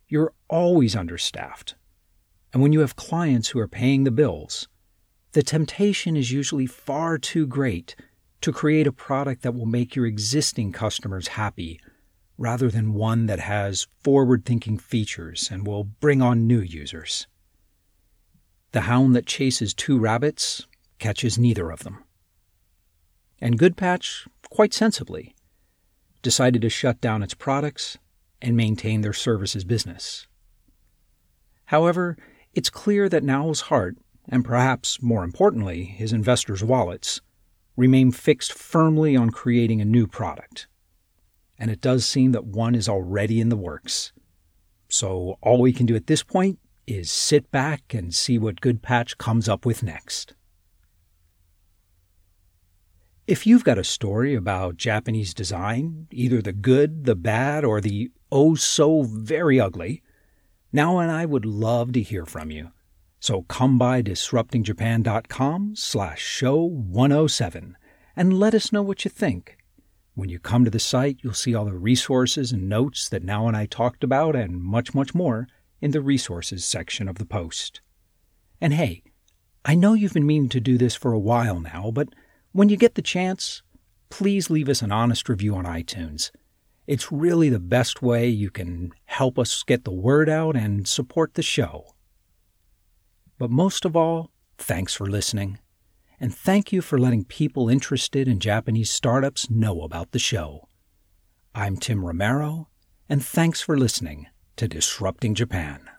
You're 0.08 0.34
always 0.48 0.96
understaffed. 0.96 1.76
And 2.54 2.62
when 2.62 2.74
you 2.74 2.80
have 2.80 2.96
clients 2.96 3.50
who 3.50 3.60
are 3.60 3.68
paying 3.68 4.04
the 4.04 4.12
bills, 4.12 4.68
the 5.34 5.44
temptation 5.44 6.16
is 6.16 6.32
usually 6.32 6.66
far 6.66 7.18
too 7.18 7.46
great 7.46 7.96
to 8.42 8.52
create 8.52 8.88
a 8.88 8.92
product 8.92 9.42
that 9.42 9.54
will 9.56 9.66
make 9.66 9.96
your 9.96 10.06
existing 10.06 10.72
customers 10.72 11.30
happy 11.30 11.80
rather 12.38 12.70
than 12.70 12.94
one 12.94 13.26
that 13.26 13.40
has 13.40 13.88
forward 14.04 14.46
thinking 14.46 14.78
features 14.78 15.50
and 15.52 15.66
will 15.66 15.84
bring 15.84 16.22
on 16.22 16.48
new 16.48 16.60
users. 16.60 17.28
The 18.72 18.82
hound 18.82 19.16
that 19.16 19.26
chases 19.26 19.74
two 19.74 19.98
rabbits 19.98 20.68
catches 21.00 21.38
neither 21.38 21.72
of 21.72 21.84
them. 21.84 22.04
And 23.40 23.60
Goodpatch, 23.60 24.28
quite 24.50 24.74
sensibly, 24.74 25.36
decided 26.22 26.62
to 26.62 26.70
shut 26.70 27.02
down 27.02 27.24
its 27.24 27.34
products 27.34 27.98
and 28.42 28.56
maintain 28.56 29.02
their 29.02 29.14
services 29.14 29.64
business. 29.64 30.28
However, 31.66 32.18
it's 32.58 32.72
clear 32.72 33.08
that 33.08 33.24
Nao's 33.24 33.62
heart, 33.62 33.98
and 34.28 34.44
perhaps 34.44 35.00
more 35.00 35.24
importantly, 35.24 35.84
his 35.84 36.12
investors' 36.12 36.64
wallets, 36.64 37.22
remain 37.76 38.12
fixed 38.12 38.52
firmly 38.52 39.16
on 39.16 39.30
creating 39.30 39.80
a 39.80 39.86
new 39.86 40.08
product. 40.08 40.68
And 41.60 41.70
it 41.70 41.82
does 41.82 42.04
seem 42.04 42.32
that 42.32 42.48
one 42.48 42.74
is 42.74 42.90
already 42.90 43.40
in 43.40 43.50
the 43.50 43.56
works. 43.56 44.12
So 44.90 45.38
all 45.40 45.62
we 45.62 45.72
can 45.72 45.86
do 45.86 45.96
at 45.96 46.08
this 46.08 46.24
point 46.24 46.58
is 46.88 47.12
sit 47.12 47.52
back 47.52 47.94
and 47.94 48.12
see 48.12 48.40
what 48.40 48.60
Goodpatch 48.60 49.20
comes 49.20 49.48
up 49.48 49.64
with 49.64 49.84
next. 49.84 50.34
If 53.28 53.46
you've 53.46 53.66
got 53.66 53.78
a 53.78 53.84
story 53.84 54.34
about 54.34 54.78
Japanese 54.78 55.36
design, 55.36 56.08
either 56.10 56.42
the 56.42 56.54
good, 56.54 57.04
the 57.04 57.16
bad, 57.16 57.64
or 57.64 57.82
the 57.82 58.10
oh 58.32 58.56
so 58.56 59.04
very 59.04 59.60
ugly, 59.60 60.02
Nao 60.78 61.00
and 61.00 61.12
I 61.12 61.26
would 61.26 61.44
love 61.44 61.92
to 61.94 62.04
hear 62.04 62.24
from 62.24 62.52
you. 62.52 62.72
So 63.20 63.42
come 63.42 63.80
by 63.80 64.04
disruptingjapan.com 64.04 65.76
slash 65.76 66.22
show 66.22 66.62
107 66.62 67.76
and 68.16 68.38
let 68.38 68.54
us 68.54 68.72
know 68.72 68.84
what 68.84 69.04
you 69.04 69.10
think. 69.10 69.58
When 70.14 70.30
you 70.30 70.38
come 70.38 70.66
to 70.66 70.70
the 70.70 70.78
site, 70.78 71.18
you'll 71.24 71.34
see 71.34 71.56
all 71.56 71.66
the 71.66 71.74
resources 71.74 72.52
and 72.52 72.70
notes 72.70 73.10
that 73.10 73.24
Nao 73.24 73.48
and 73.48 73.58
I 73.58 73.66
talked 73.66 74.04
about 74.04 74.36
and 74.36 74.62
much, 74.62 74.94
much 74.94 75.16
more 75.16 75.48
in 75.82 75.90
the 75.90 76.00
resources 76.00 76.64
section 76.64 77.10
of 77.10 77.16
the 77.18 77.26
post. 77.26 77.82
And 78.62 78.72
hey, 78.72 79.02
I 79.66 79.74
know 79.74 79.96
you've 79.96 80.14
been 80.14 80.28
meaning 80.28 80.50
to 80.50 80.60
do 80.60 80.78
this 80.78 80.94
for 80.94 81.12
a 81.12 81.18
while 81.18 81.60
now, 81.60 81.90
but 81.90 82.10
when 82.52 82.70
you 82.70 82.78
get 82.78 82.94
the 82.94 83.02
chance, 83.02 83.64
please 84.12 84.52
leave 84.52 84.70
us 84.70 84.84
an 84.84 84.92
honest 84.92 85.28
review 85.28 85.56
on 85.56 85.66
iTunes. 85.66 86.30
It's 86.88 87.12
really 87.12 87.50
the 87.50 87.60
best 87.60 88.02
way 88.02 88.30
you 88.30 88.50
can 88.50 88.94
help 89.06 89.38
us 89.38 89.62
get 89.64 89.84
the 89.84 89.92
word 89.92 90.30
out 90.30 90.56
and 90.56 90.88
support 90.88 91.34
the 91.34 91.44
show. 91.44 91.94
But 93.38 93.52
most 93.52 93.84
of 93.84 93.96
all, 93.96 94.32
thanks 94.58 94.94
for 94.94 95.06
listening. 95.06 95.60
And 96.18 96.34
thank 96.34 96.72
you 96.72 96.82
for 96.82 96.98
letting 96.98 97.26
people 97.26 97.70
interested 97.70 98.28
in 98.28 98.40
Japanese 98.40 98.90
startups 98.90 99.50
know 99.50 99.82
about 99.82 100.12
the 100.12 100.20
show. 100.20 100.70
I'm 101.54 101.76
Tim 101.76 102.06
Romero, 102.06 102.70
and 103.10 103.24
thanks 103.24 103.62
for 103.62 103.78
listening 103.78 104.28
to 104.56 104.68
Disrupting 104.68 105.36
Japan. 105.36 105.90